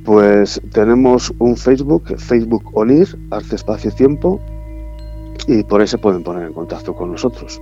Pues 0.07 0.59
tenemos 0.73 1.35
un 1.39 1.59
Facebook, 1.59 2.17
Facebook 2.17 2.71
ONIR, 2.73 3.19
Arte 3.31 3.57
Espacio 3.57 3.93
Tiempo, 3.93 4.41
y 5.47 5.65
por 5.65 5.83
ahí 5.83 5.87
se 5.87 5.99
pueden 5.99 6.23
poner 6.23 6.47
en 6.47 6.55
contacto 6.55 6.95
con 6.95 7.13
nosotros. 7.13 7.61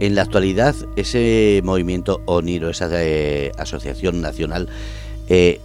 En 0.00 0.14
la 0.14 0.20
actualidad, 0.20 0.74
ese 0.96 1.62
movimiento 1.64 2.20
ONIR 2.26 2.66
o 2.66 2.68
esa 2.68 2.90
eh, 2.92 3.52
asociación 3.56 4.20
nacional 4.20 4.68
eh, 5.30 5.62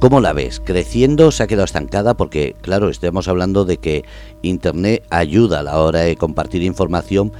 ¿Cómo 0.00 0.22
la 0.22 0.32
ves? 0.32 0.62
¿Creciendo? 0.64 1.30
¿Se 1.30 1.42
ha 1.42 1.46
quedado 1.46 1.66
estancada? 1.66 2.14
Porque, 2.16 2.56
claro, 2.62 2.88
estamos 2.88 3.28
hablando 3.28 3.66
de 3.66 3.76
que 3.76 4.06
Internet 4.40 5.04
ayuda 5.10 5.60
a 5.60 5.62
la 5.62 5.78
hora 5.78 6.00
de 6.00 6.16
compartir 6.16 6.62
información, 6.62 7.32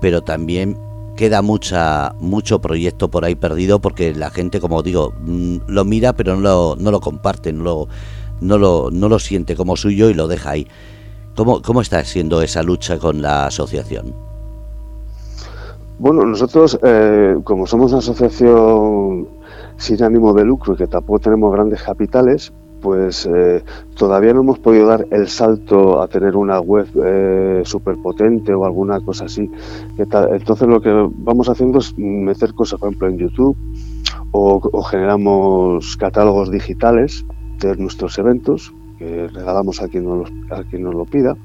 pero 0.00 0.22
también 0.22 0.78
queda 1.16 1.42
mucha 1.42 2.14
mucho 2.20 2.60
proyecto 2.60 3.10
por 3.10 3.24
ahí 3.24 3.34
perdido 3.34 3.80
porque 3.80 4.14
la 4.14 4.30
gente, 4.30 4.60
como 4.60 4.84
digo, 4.84 5.12
mm, 5.22 5.56
lo 5.66 5.84
mira 5.84 6.12
pero 6.12 6.36
no 6.36 6.40
lo, 6.40 6.76
no 6.78 6.92
lo 6.92 7.00
comparte, 7.00 7.52
no 7.52 7.64
lo, 7.64 7.88
no, 8.40 8.58
lo, 8.58 8.90
no 8.92 9.08
lo 9.08 9.18
siente 9.18 9.56
como 9.56 9.76
suyo 9.76 10.08
y 10.08 10.14
lo 10.14 10.28
deja 10.28 10.50
ahí. 10.50 10.68
¿Cómo, 11.34 11.62
¿Cómo 11.62 11.80
está 11.80 12.04
siendo 12.04 12.42
esa 12.42 12.62
lucha 12.62 12.96
con 12.96 13.22
la 13.22 13.46
asociación? 13.46 14.14
Bueno, 15.98 16.24
nosotros, 16.24 16.78
eh, 16.84 17.38
como 17.42 17.66
somos 17.66 17.90
una 17.90 17.98
asociación 17.98 19.28
sin 19.76 20.02
ánimo 20.02 20.32
de 20.32 20.44
lucro 20.44 20.74
y 20.74 20.76
que 20.76 20.86
tampoco 20.86 21.18
tenemos 21.20 21.52
grandes 21.52 21.82
capitales, 21.82 22.52
pues 22.84 23.26
eh, 23.26 23.64
todavía 23.96 24.34
no 24.34 24.40
hemos 24.40 24.58
podido 24.58 24.86
dar 24.86 25.06
el 25.10 25.26
salto 25.28 26.02
a 26.02 26.06
tener 26.06 26.36
una 26.36 26.60
web 26.60 26.86
eh, 27.02 27.62
súper 27.64 27.96
potente 27.96 28.52
o 28.52 28.66
alguna 28.66 29.00
cosa 29.00 29.24
así. 29.24 29.50
Entonces 29.96 30.68
lo 30.68 30.82
que 30.82 30.90
vamos 31.16 31.48
haciendo 31.48 31.78
es 31.78 31.96
meter 31.96 32.52
cosas, 32.52 32.78
por 32.78 32.90
ejemplo, 32.90 33.08
en 33.08 33.16
YouTube 33.16 33.56
o, 34.32 34.82
generamos 34.82 35.96
catálogos 35.96 36.50
digitales 36.50 37.24
de 37.60 37.74
nuestros 37.76 38.18
eventos 38.18 38.74
que 38.98 39.28
regalamos 39.28 39.80
a 39.80 39.88
quien 39.88 40.04
nos, 40.04 40.30
a 40.50 40.62
quien 40.64 40.82
nos 40.82 40.94
lo 40.94 41.06
pida 41.06 41.36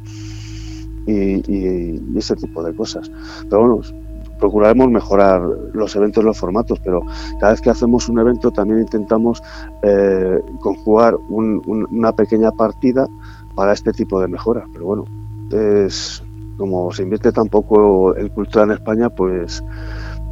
y, 1.07 1.41
y 1.49 2.17
ese 2.17 2.35
tipo 2.35 2.63
de 2.63 2.75
cosas. 2.75 3.09
Pero 3.49 3.61
bueno, 3.61 3.81
procuraremos 4.39 4.89
mejorar 4.89 5.41
los 5.73 5.95
eventos, 5.95 6.23
los 6.23 6.37
formatos, 6.37 6.79
pero 6.79 7.01
cada 7.39 7.51
vez 7.51 7.61
que 7.61 7.69
hacemos 7.69 8.09
un 8.09 8.19
evento 8.19 8.51
también 8.51 8.79
intentamos 8.79 9.41
eh, 9.83 10.39
conjugar 10.59 11.15
una 11.29 12.13
pequeña 12.13 12.51
partida 12.51 13.07
para 13.55 13.73
este 13.73 13.91
tipo 13.91 14.19
de 14.19 14.27
mejoras. 14.27 14.65
Pero 14.71 14.85
bueno, 14.85 15.05
es 15.51 16.23
como 16.57 16.91
se 16.91 17.03
invierte 17.03 17.31
tan 17.31 17.47
poco 17.47 18.15
en 18.17 18.31
en 18.35 18.71
España, 18.71 19.09
pues 19.09 19.63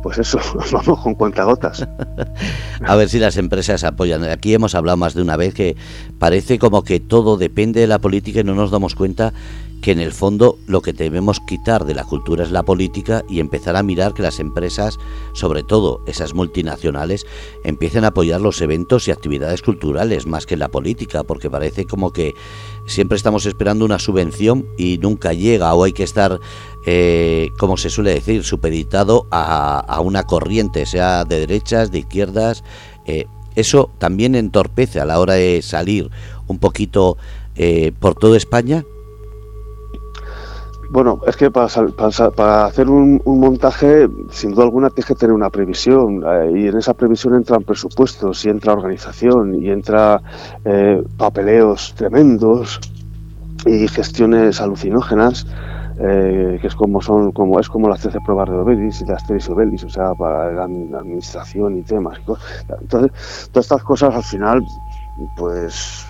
pues 0.04 0.20
eso, 0.20 0.40
vamos 0.72 1.02
con 1.02 1.16
cuentagotas. 1.16 1.86
a 2.86 2.96
ver 2.96 3.10
si 3.10 3.20
las 3.20 3.38
empresas 3.38 3.84
apoyan. 3.84 4.24
Aquí 4.24 4.54
hemos 4.54 4.76
hablado 4.76 4.98
más 4.98 5.14
de 5.14 5.22
una 5.22 5.36
vez 5.36 5.54
que 5.54 5.76
parece 6.20 6.60
como 6.60 6.84
que 6.84 7.00
todo 7.00 7.38
depende 7.38 7.82
de 7.82 7.88
la 7.88 8.00
política 8.00 8.42
y 8.42 8.44
no 8.44 8.56
nos 8.56 8.72
damos 8.72 8.96
cuenta 8.96 9.34
que 9.82 9.92
en 9.92 10.00
el 10.00 10.12
fondo 10.12 10.58
lo 10.68 10.82
que 10.82 10.94
debemos 10.94 11.40
quitar 11.40 11.86
de 11.86 11.94
la 11.94 12.04
cultura 12.04 12.44
es 12.44 12.52
la 12.52 12.64
política 12.64 13.24
y 13.30 13.40
empezar 13.40 13.76
a 13.76 13.84
mirar 13.84 14.14
que 14.14 14.22
las 14.22 14.40
empresas, 14.40 15.00
sobre 15.34 15.64
todo 15.64 16.02
esas 16.08 16.34
multinacionales, 16.34 17.26
empiecen 17.64 18.04
a 18.04 18.10
apoyar 18.10 18.42
los 18.42 18.62
eventos 18.62 19.08
y 19.08 19.12
actividades 19.12 19.62
culturales 19.62 20.26
más 20.26 20.46
que 20.46 20.58
la 20.58 20.70
política, 20.70 21.24
porque 21.24 21.50
parece 21.50 21.86
como 21.86 22.12
que 22.12 22.34
siempre 22.86 23.16
estamos 23.16 23.46
esperando 23.46 23.86
una 23.86 24.00
subvención 24.00 24.66
y 24.78 24.98
nunca 24.98 25.34
llega 25.34 25.74
o 25.74 25.84
hay 25.84 25.94
que 25.94 26.04
estar, 26.04 26.40
eh, 26.86 27.50
como 27.60 27.78
se 27.78 27.90
suele 27.90 28.14
decir, 28.14 28.44
supeditado 28.44 29.28
a, 29.32 30.00
una 30.02 30.24
corriente, 30.24 30.86
sea 30.86 31.24
de 31.24 31.40
derechas, 31.40 31.92
de 31.92 32.00
izquierdas. 32.00 32.64
Eh, 33.06 33.26
eso 33.56 33.90
también 33.98 34.36
entorpece 34.36 35.00
a 35.00 35.06
la 35.06 35.20
hora 35.20 35.34
de 35.34 35.62
salir 35.62 36.10
un 36.48 36.60
poquito 36.60 37.18
eh, 37.56 37.92
por 38.00 38.16
toda 38.16 38.38
España? 38.38 38.86
Bueno, 40.90 41.20
es 41.28 41.36
que 41.36 41.52
para, 41.52 41.68
para, 42.36 42.66
hacer 42.66 42.90
un, 42.90 43.22
montaje, 43.26 44.08
sin 44.32 44.52
duda 44.52 44.64
alguna, 44.64 44.90
tienes 44.90 45.06
que 45.06 45.16
tener 45.16 45.34
una 45.34 45.50
previsión 45.50 46.24
eh, 46.26 46.52
y 46.56 46.68
en 46.68 46.78
esa 46.78 46.94
previsión 46.94 47.36
entran 47.36 47.64
presupuestos 47.64 48.46
y 48.46 48.50
entra 48.50 48.74
organización 48.74 49.62
y 49.62 49.70
entra 49.70 50.22
eh, 50.64 51.04
papeleos 51.18 51.94
tremendos 51.96 52.80
y 53.66 53.88
gestiones 53.88 54.62
alucinógenas. 54.62 55.46
Eh, 56.00 56.60
que 56.62 56.68
es 56.68 56.76
como 56.76 57.02
son 57.02 57.32
como 57.32 57.60
es 57.60 57.68
como 57.68 57.90
las 57.90 58.02
13 58.02 58.20
pruebas 58.24 58.48
de 58.50 58.56
Obelis 58.56 59.02
y 59.02 59.06
las 59.06 59.26
3 59.26 59.50
Obelis, 59.50 59.84
o 59.84 59.90
sea, 59.90 60.14
para 60.14 60.52
la 60.52 60.66
administración 60.66 61.80
y 61.80 61.82
temas. 61.82 62.20
Entonces, 62.82 63.50
todas 63.52 63.66
estas 63.66 63.82
cosas 63.82 64.14
al 64.14 64.22
final 64.22 64.62
pues 65.36 66.06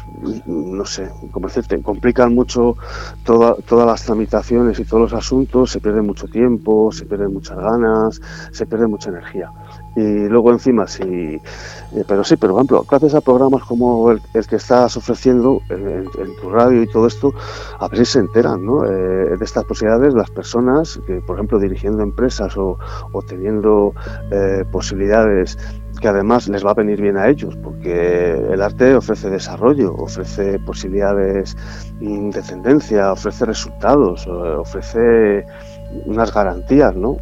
no 0.46 0.86
sé, 0.86 1.10
como 1.32 1.48
decirte, 1.48 1.82
complican 1.82 2.34
mucho 2.34 2.76
todas 3.24 3.88
las 3.88 4.04
tramitaciones 4.04 4.80
y 4.80 4.86
todos 4.86 5.12
los 5.12 5.14
asuntos, 5.14 5.72
se 5.72 5.80
pierde 5.80 6.02
mucho 6.02 6.28
tiempo, 6.28 6.92
se 6.92 7.06
pierden 7.06 7.34
muchas 7.34 7.58
ganas, 7.58 8.22
se 8.52 8.66
pierde 8.66 8.88
mucha 8.88 9.10
energía. 9.10 9.52
Y 9.96 10.28
luego 10.28 10.52
encima, 10.52 10.88
sí, 10.88 11.04
eh, 11.04 12.04
pero 12.08 12.24
sí, 12.24 12.36
pero 12.38 12.54
por 12.54 12.62
ejemplo, 12.62 12.86
gracias 12.88 13.16
a 13.16 13.22
programas 13.22 13.64
como 13.64 14.12
el, 14.12 14.22
que 14.48 14.58
estás 14.58 14.96
ofreciendo 14.96 15.62
en, 15.70 16.06
tu 16.40 16.50
radio 16.52 16.84
y 16.84 16.88
todo 16.88 17.08
esto, 17.08 17.34
a 17.80 17.88
veces 17.88 18.10
se 18.10 18.20
enteran 18.20 18.64
¿no? 18.64 18.86
Eh, 18.86 19.38
de 19.38 19.44
estas 19.44 19.64
posibilidades 19.64 20.14
las 20.14 20.30
personas 20.30 21.00
que, 21.08 21.22
por 21.22 21.38
ejemplo, 21.38 21.60
dirigiendo 21.60 22.04
empresas 22.04 22.56
o, 22.58 22.78
teniendo 23.28 23.94
eh, 24.32 24.64
posibilidades 24.72 25.58
que 26.00 26.08
además 26.08 26.48
les 26.48 26.66
va 26.66 26.72
a 26.72 26.76
venir 26.76 27.02
bien 27.02 27.18
a 27.18 27.28
ellos, 27.28 27.56
porque 27.64 28.32
el 28.32 28.62
arte 28.62 28.96
ofrece 28.96 29.30
desarrollo, 29.30 29.94
ofrece 29.96 30.60
posibilidades 30.60 31.56
de 32.00 32.42
tendencia, 32.42 33.12
ofrece 33.12 33.46
resultados, 33.46 34.26
eh, 34.28 34.30
ofrece 34.30 35.46
unas 36.06 36.34
garantías, 36.34 36.96
¿no? 36.96 37.18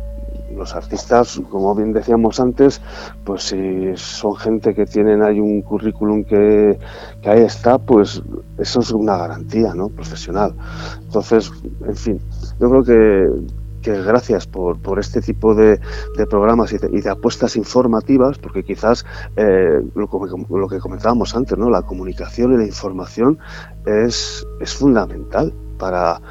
Los 0.55 0.73
artistas, 0.75 1.41
como 1.49 1.75
bien 1.75 1.91
decíamos 1.91 2.39
antes, 2.39 2.81
pues 3.25 3.43
si 3.43 3.91
son 3.95 4.35
gente 4.35 4.73
que 4.73 4.85
tienen 4.85 5.21
ahí 5.21 5.39
un 5.39 5.61
currículum 5.61 6.23
que, 6.23 6.77
que 7.21 7.29
ahí 7.29 7.41
está, 7.41 7.77
pues 7.77 8.21
eso 8.57 8.79
es 8.79 8.91
una 8.91 9.17
garantía, 9.17 9.73
¿no? 9.73 9.89
Profesional. 9.89 10.53
Entonces, 11.01 11.51
en 11.85 11.95
fin, 11.95 12.21
yo 12.59 12.69
creo 12.69 12.83
que 12.83 13.64
gracias 13.91 14.47
por, 14.47 14.79
por 14.79 14.99
este 14.99 15.21
tipo 15.21 15.55
de, 15.55 15.79
de 16.17 16.27
programas 16.27 16.73
y 16.73 16.77
de, 16.77 17.09
apuestas 17.09 17.55
informativas, 17.55 18.37
porque 18.37 18.63
quizás 18.63 19.05
eh, 19.35 19.81
lo, 19.95 20.67
que 20.67 20.79
comentábamos 20.79 21.35
antes, 21.35 21.57
¿no? 21.57 21.69
la 21.69 21.83
comunicación 21.83 22.53
y 22.53 22.57
la 22.57 22.65
información 22.65 23.37
es, 23.85 24.45
es 24.59 24.73
fundamental 24.73 25.53
para, 25.77 26.21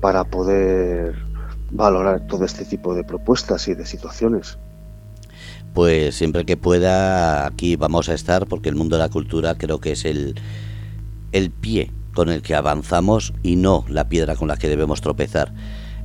para 0.00 0.24
poder 0.24 1.14
valorar 1.70 2.26
todo 2.26 2.44
este 2.44 2.64
tipo 2.64 2.94
de 2.94 3.04
propuestas 3.04 3.68
y 3.68 3.74
de 3.74 3.86
situaciones. 3.86 4.58
Pues 5.74 6.14
siempre 6.14 6.44
que 6.44 6.56
pueda 6.56 7.46
aquí 7.46 7.76
vamos 7.76 8.08
a 8.08 8.14
estar 8.14 8.46
porque 8.46 8.68
el 8.68 8.74
mundo 8.74 8.96
de 8.96 9.02
la 9.02 9.10
cultura 9.10 9.54
creo 9.56 9.80
que 9.80 9.92
es 9.92 10.04
el, 10.04 10.34
el 11.32 11.50
pie 11.50 11.92
con 12.14 12.30
el 12.30 12.42
que 12.42 12.54
avanzamos 12.54 13.32
y 13.42 13.56
no 13.56 13.84
la 13.88 14.08
piedra 14.08 14.34
con 14.34 14.48
la 14.48 14.56
que 14.56 14.68
debemos 14.68 15.00
tropezar. 15.00 15.52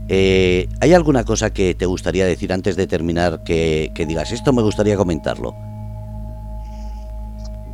Eh, 0.09 0.67
¿Hay 0.81 0.93
alguna 0.93 1.23
cosa 1.23 1.51
que 1.51 1.75
te 1.75 1.85
gustaría 1.85 2.25
decir 2.25 2.51
antes 2.51 2.75
de 2.75 2.87
terminar 2.87 3.43
que, 3.43 3.91
digas, 3.95 4.31
esto 4.31 4.51
me 4.53 4.61
gustaría 4.61 4.97
comentarlo? 4.97 5.55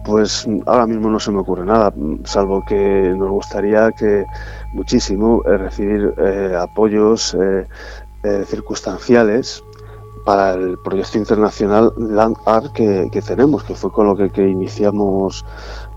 Pues 0.06 0.48
ahora 0.66 0.88
mismo 0.88 1.10
no 1.10 1.20
se 1.20 1.32
me 1.32 1.40
ocurre 1.40 1.66
nada, 1.66 1.94
salvo 2.24 2.64
que 2.66 3.14
nos 3.16 3.30
gustaría 3.30 3.92
que 3.92 4.26
muchísimo 4.74 5.44
eh, 5.46 5.58
recibir 5.58 6.14
eh, 6.18 6.56
apoyos 6.60 7.36
circunstanciales 8.48 9.64
para 10.30 10.54
el 10.54 10.78
proyecto 10.78 11.18
internacional 11.18 11.92
Land 11.98 12.38
Art 12.46 12.72
que, 12.74 13.24
tenemos, 13.26 13.64
que 13.64 13.74
fue 13.74 13.92
con 13.92 14.06
lo 14.06 14.16
que, 14.16 14.48
iniciamos 14.48 15.44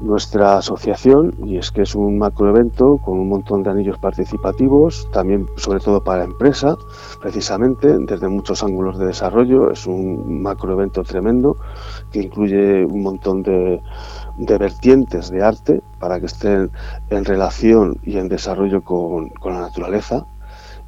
nuestra 0.01 0.57
asociación 0.57 1.35
y 1.45 1.59
es 1.59 1.71
que 1.71 1.83
es 1.83 1.95
un 1.95 2.17
macroevento 2.17 2.97
con 2.97 3.19
un 3.19 3.29
montón 3.29 3.63
de 3.63 3.69
anillos 3.69 3.99
participativos, 3.99 5.07
también 5.13 5.47
sobre 5.57 5.81
todo 5.81 6.03
para 6.03 6.25
empresa, 6.25 6.79
precisamente 7.21 7.99
desde 7.99 8.27
muchos 8.29 8.63
ángulos 8.63 8.99
de 8.99 9.05
desarrollo, 9.05 9.71
es 9.71 9.87
un 9.87 10.41
macroevento 10.41 11.03
tremendo 11.03 11.59
que 12.11 12.23
incluye 12.23 12.87
un 12.87 13.03
montón 13.03 13.43
de, 13.43 13.83
de 14.39 14.57
vertientes 14.57 15.29
de 15.29 15.43
arte 15.43 15.83
para 15.99 16.19
que 16.21 16.27
estén 16.27 16.71
en 17.11 17.27
relación 17.27 17.99
y 18.03 18.17
en 18.17 18.31
desarrollo 18.31 18.83
con, 18.83 19.29
con 19.29 19.53
la 19.53 19.61
naturaleza 19.61 20.25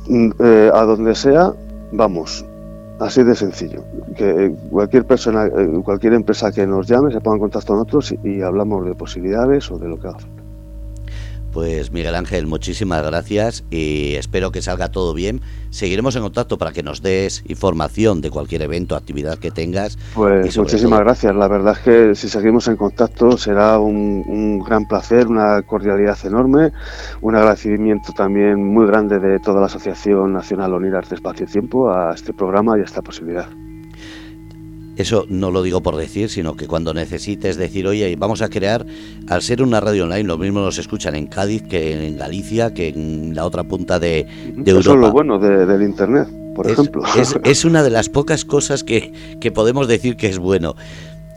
Mm, 0.07 0.31
a 0.73 0.83
donde 0.83 1.15
sea, 1.15 1.53
vamos. 1.91 2.45
Así 2.99 3.23
de 3.23 3.35
sencillo. 3.35 3.83
Que 4.15 4.53
cualquier 4.69 5.05
persona, 5.05 5.47
eh, 5.47 5.81
cualquier 5.83 6.13
empresa 6.13 6.51
que 6.51 6.65
nos 6.65 6.87
llame 6.87 7.11
se 7.11 7.19
ponga 7.19 7.35
en 7.35 7.41
contacto 7.41 7.67
con 7.67 7.77
nosotros 7.77 8.15
y, 8.23 8.41
hablamos 8.41 8.85
de 8.85 8.95
posibilidades 8.95 9.69
o 9.71 9.77
de 9.77 9.89
lo 9.89 9.97
que 9.97 10.07
haga 10.07 10.19
falta. 10.19 10.44
Pues 11.55 11.89
Miguel 11.89 12.15
Ángel, 12.15 12.47
muchísimas 12.47 13.01
gracias 13.01 13.63
y 13.71 14.15
espero 14.15 14.51
que 14.51 14.61
salga 14.61 14.91
todo 14.91 15.13
bien. 15.13 15.39
Seguiremos 15.69 16.13
en 16.17 16.23
contacto 16.23 16.57
para 16.57 16.73
que 16.73 16.83
nos 16.83 17.01
des 17.01 17.45
información 17.47 18.19
de 18.19 18.29
cualquier 18.29 18.61
evento, 18.61 18.93
actividad 18.93 19.37
que 19.37 19.51
tengas. 19.51 19.97
Pues 20.15 20.57
muchísimas 20.57 20.99
gracias. 20.99 21.33
La 21.33 21.47
verdad 21.47 21.77
es 21.77 21.79
que 21.79 22.15
si 22.15 22.27
seguimos 22.27 22.67
en 22.67 22.75
contacto 22.75 23.37
será 23.37 23.79
un, 23.79 24.59
gran 24.67 24.85
placer, 24.85 25.27
una 25.27 25.61
cordialidad 25.61 26.17
enorme, 26.25 26.73
un 27.21 27.35
agradecimiento 27.37 28.11
también 28.11 28.61
muy 28.61 28.85
grande 28.85 29.19
de 29.19 29.39
toda 29.39 29.61
la 29.61 29.67
Asociación 29.67 30.33
Nacional 30.33 30.73
Unir 30.73 30.93
Arte 30.93 31.15
Espacio 31.15 31.45
y 31.45 31.49
Tiempo 31.49 31.89
a 31.89 32.13
este 32.13 32.33
programa 32.33 32.77
y 32.77 32.81
a 32.81 32.83
esta 32.83 33.01
posibilidad. 33.01 33.47
Eso 34.95 35.25
no 35.29 35.51
lo 35.51 35.61
digo 35.61 35.81
por 35.81 35.95
decir, 35.97 36.29
sino 36.29 36.55
que 36.55 36.67
cuando 36.67 36.93
necesites 36.93 37.57
decir, 37.57 37.87
oye, 37.87 38.15
vamos 38.17 38.41
a 38.41 38.49
crear, 38.49 38.85
al 39.27 39.41
ser 39.41 39.61
una 39.61 39.79
radio 39.79 40.05
online, 40.05 40.23
lo 40.23 40.37
mismo 40.37 40.61
nos 40.61 40.77
escuchan 40.77 41.15
en 41.15 41.27
Cádiz 41.27 41.63
que 41.63 42.07
en 42.07 42.17
Galicia, 42.17 42.73
que 42.73 42.89
en 42.89 43.35
la 43.35 43.45
otra 43.45 43.63
punta 43.63 43.99
de, 43.99 44.25
de 44.55 44.71
Europa. 44.71 44.79
Eso 44.79 44.93
es 44.93 44.99
lo 44.99 45.11
bueno 45.11 45.39
del 45.39 45.81
Internet, 45.81 46.29
por 46.55 46.69
ejemplo. 46.69 47.03
Es, 47.17 47.35
es, 47.43 47.65
una 47.65 47.83
de 47.83 47.89
las 47.89 48.09
pocas 48.09 48.45
cosas 48.45 48.83
que, 48.83 49.11
que 49.41 49.51
podemos 49.51 49.87
decir 49.87 50.15
que 50.15 50.27
es 50.27 50.39
bueno. 50.39 50.75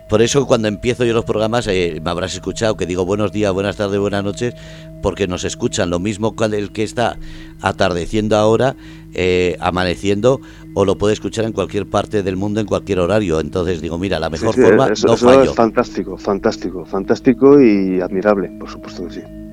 Por 0.09 0.22
eso 0.22 0.46
cuando 0.46 0.68
empiezo 0.68 1.04
yo 1.04 1.12
los 1.12 1.26
programas 1.26 1.66
eh, 1.66 2.00
me 2.02 2.11
habrás 2.11 2.34
escuchado 2.34 2.76
que 2.76 2.86
digo 2.86 3.04
buenos 3.04 3.30
días, 3.30 3.52
buenas 3.52 3.76
tardes, 3.76 4.00
buenas 4.00 4.24
noches, 4.24 4.54
porque 5.02 5.26
nos 5.26 5.44
escuchan 5.44 5.90
lo 5.90 5.98
mismo 5.98 6.34
que 6.34 6.46
el 6.46 6.72
que 6.72 6.82
está 6.82 7.18
atardeciendo 7.61 8.36
ahora, 8.36 8.74
eh, 9.12 9.56
amaneciendo, 9.61 10.40
o 10.74 10.86
lo 10.86 10.96
puede 10.96 11.12
escuchar 11.12 11.44
en 11.44 11.52
cualquier 11.52 11.86
parte 11.86 12.22
del 12.22 12.36
mundo, 12.36 12.61
en 12.61 12.66
cualquier 12.66 13.00
horario. 13.00 13.38
Entonces 13.40 13.82
digo, 13.82 13.98
mira, 13.98 14.18
la 14.18 14.30
mejor 14.30 14.54
forma 14.54 14.88
eso, 14.88 15.09
no 15.09 15.14
eso 15.14 15.42
es 15.42 15.52
fantástico, 15.52 16.16
fantástico, 16.16 16.86
fantástico 16.86 17.61
y 17.61 18.00
admirable, 18.00 18.48
por 18.59 18.70
supuesto 18.70 19.06
que 19.06 19.14
sí. 19.14 19.47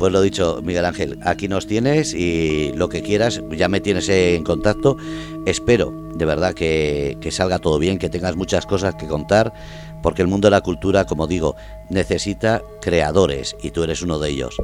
Pues 0.00 0.14
lo 0.14 0.22
dicho, 0.22 0.62
Miguel 0.64 0.86
Ángel, 0.86 1.18
aquí 1.26 1.46
nos 1.46 1.66
tienes 1.66 2.14
y 2.14 2.72
lo 2.74 2.88
que 2.88 3.02
quieras, 3.02 3.42
ya 3.50 3.68
me 3.68 3.80
tienes 3.80 4.08
en 4.08 4.44
contacto. 4.44 4.96
Espero 5.44 5.92
de 6.14 6.24
verdad 6.24 6.54
que, 6.54 7.18
que 7.20 7.30
salga 7.30 7.58
todo 7.58 7.78
bien, 7.78 7.98
que 7.98 8.08
tengas 8.08 8.34
muchas 8.34 8.64
cosas 8.64 8.94
que 8.94 9.06
contar 9.06 9.52
porque 10.02 10.22
el 10.22 10.28
mundo 10.28 10.46
de 10.46 10.52
la 10.52 10.62
cultura, 10.62 11.04
como 11.04 11.26
digo, 11.26 11.54
necesita 11.90 12.62
creadores 12.80 13.54
y 13.62 13.72
tú 13.72 13.82
eres 13.82 14.00
uno 14.00 14.18
de 14.18 14.30
ellos. 14.30 14.56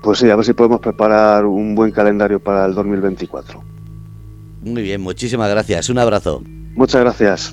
Pues 0.00 0.20
sí, 0.20 0.30
a 0.30 0.36
ver 0.36 0.44
si 0.44 0.52
podemos 0.52 0.78
preparar 0.78 1.44
un 1.44 1.74
buen 1.74 1.90
calendario 1.90 2.38
para 2.38 2.64
el 2.64 2.74
2024. 2.74 3.60
Muy 4.62 4.82
bien, 4.82 5.00
muchísimas 5.00 5.50
gracias. 5.50 5.88
Un 5.88 5.98
abrazo. 5.98 6.40
Muchas 6.76 7.00
gracias. 7.00 7.52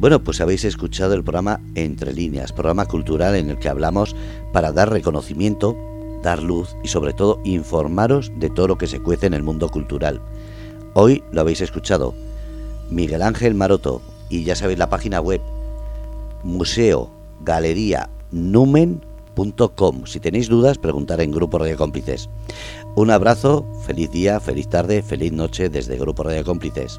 Bueno, 0.00 0.24
pues 0.24 0.40
habéis 0.40 0.64
escuchado 0.64 1.12
el 1.12 1.22
programa 1.22 1.60
Entre 1.74 2.14
líneas, 2.14 2.52
programa 2.54 2.86
cultural 2.86 3.34
en 3.36 3.50
el 3.50 3.58
que 3.58 3.68
hablamos 3.68 4.16
para 4.50 4.72
dar 4.72 4.88
reconocimiento, 4.88 5.76
dar 6.22 6.42
luz 6.42 6.74
y 6.82 6.88
sobre 6.88 7.12
todo 7.12 7.38
informaros 7.44 8.32
de 8.38 8.48
todo 8.48 8.66
lo 8.66 8.78
que 8.78 8.86
se 8.86 9.00
cuece 9.00 9.26
en 9.26 9.34
el 9.34 9.42
mundo 9.42 9.68
cultural. 9.68 10.22
Hoy 10.94 11.22
lo 11.32 11.42
habéis 11.42 11.60
escuchado. 11.60 12.14
Miguel 12.88 13.20
Ángel 13.20 13.54
Maroto 13.54 14.00
y 14.30 14.42
ya 14.44 14.56
sabéis 14.56 14.78
la 14.78 14.88
página 14.88 15.20
web 15.20 15.42
museo. 16.44 17.10
Si 20.06 20.20
tenéis 20.20 20.48
dudas, 20.48 20.78
preguntar 20.78 21.20
en 21.20 21.30
Grupo 21.30 21.58
Radio 21.58 21.76
Cómplices. 21.76 22.30
Un 22.96 23.10
abrazo, 23.10 23.66
feliz 23.84 24.10
día, 24.10 24.40
feliz 24.40 24.66
tarde, 24.66 25.02
feliz 25.02 25.32
noche 25.32 25.68
desde 25.68 25.98
Grupo 25.98 26.22
Radio 26.22 26.42
Cómplices. 26.42 26.98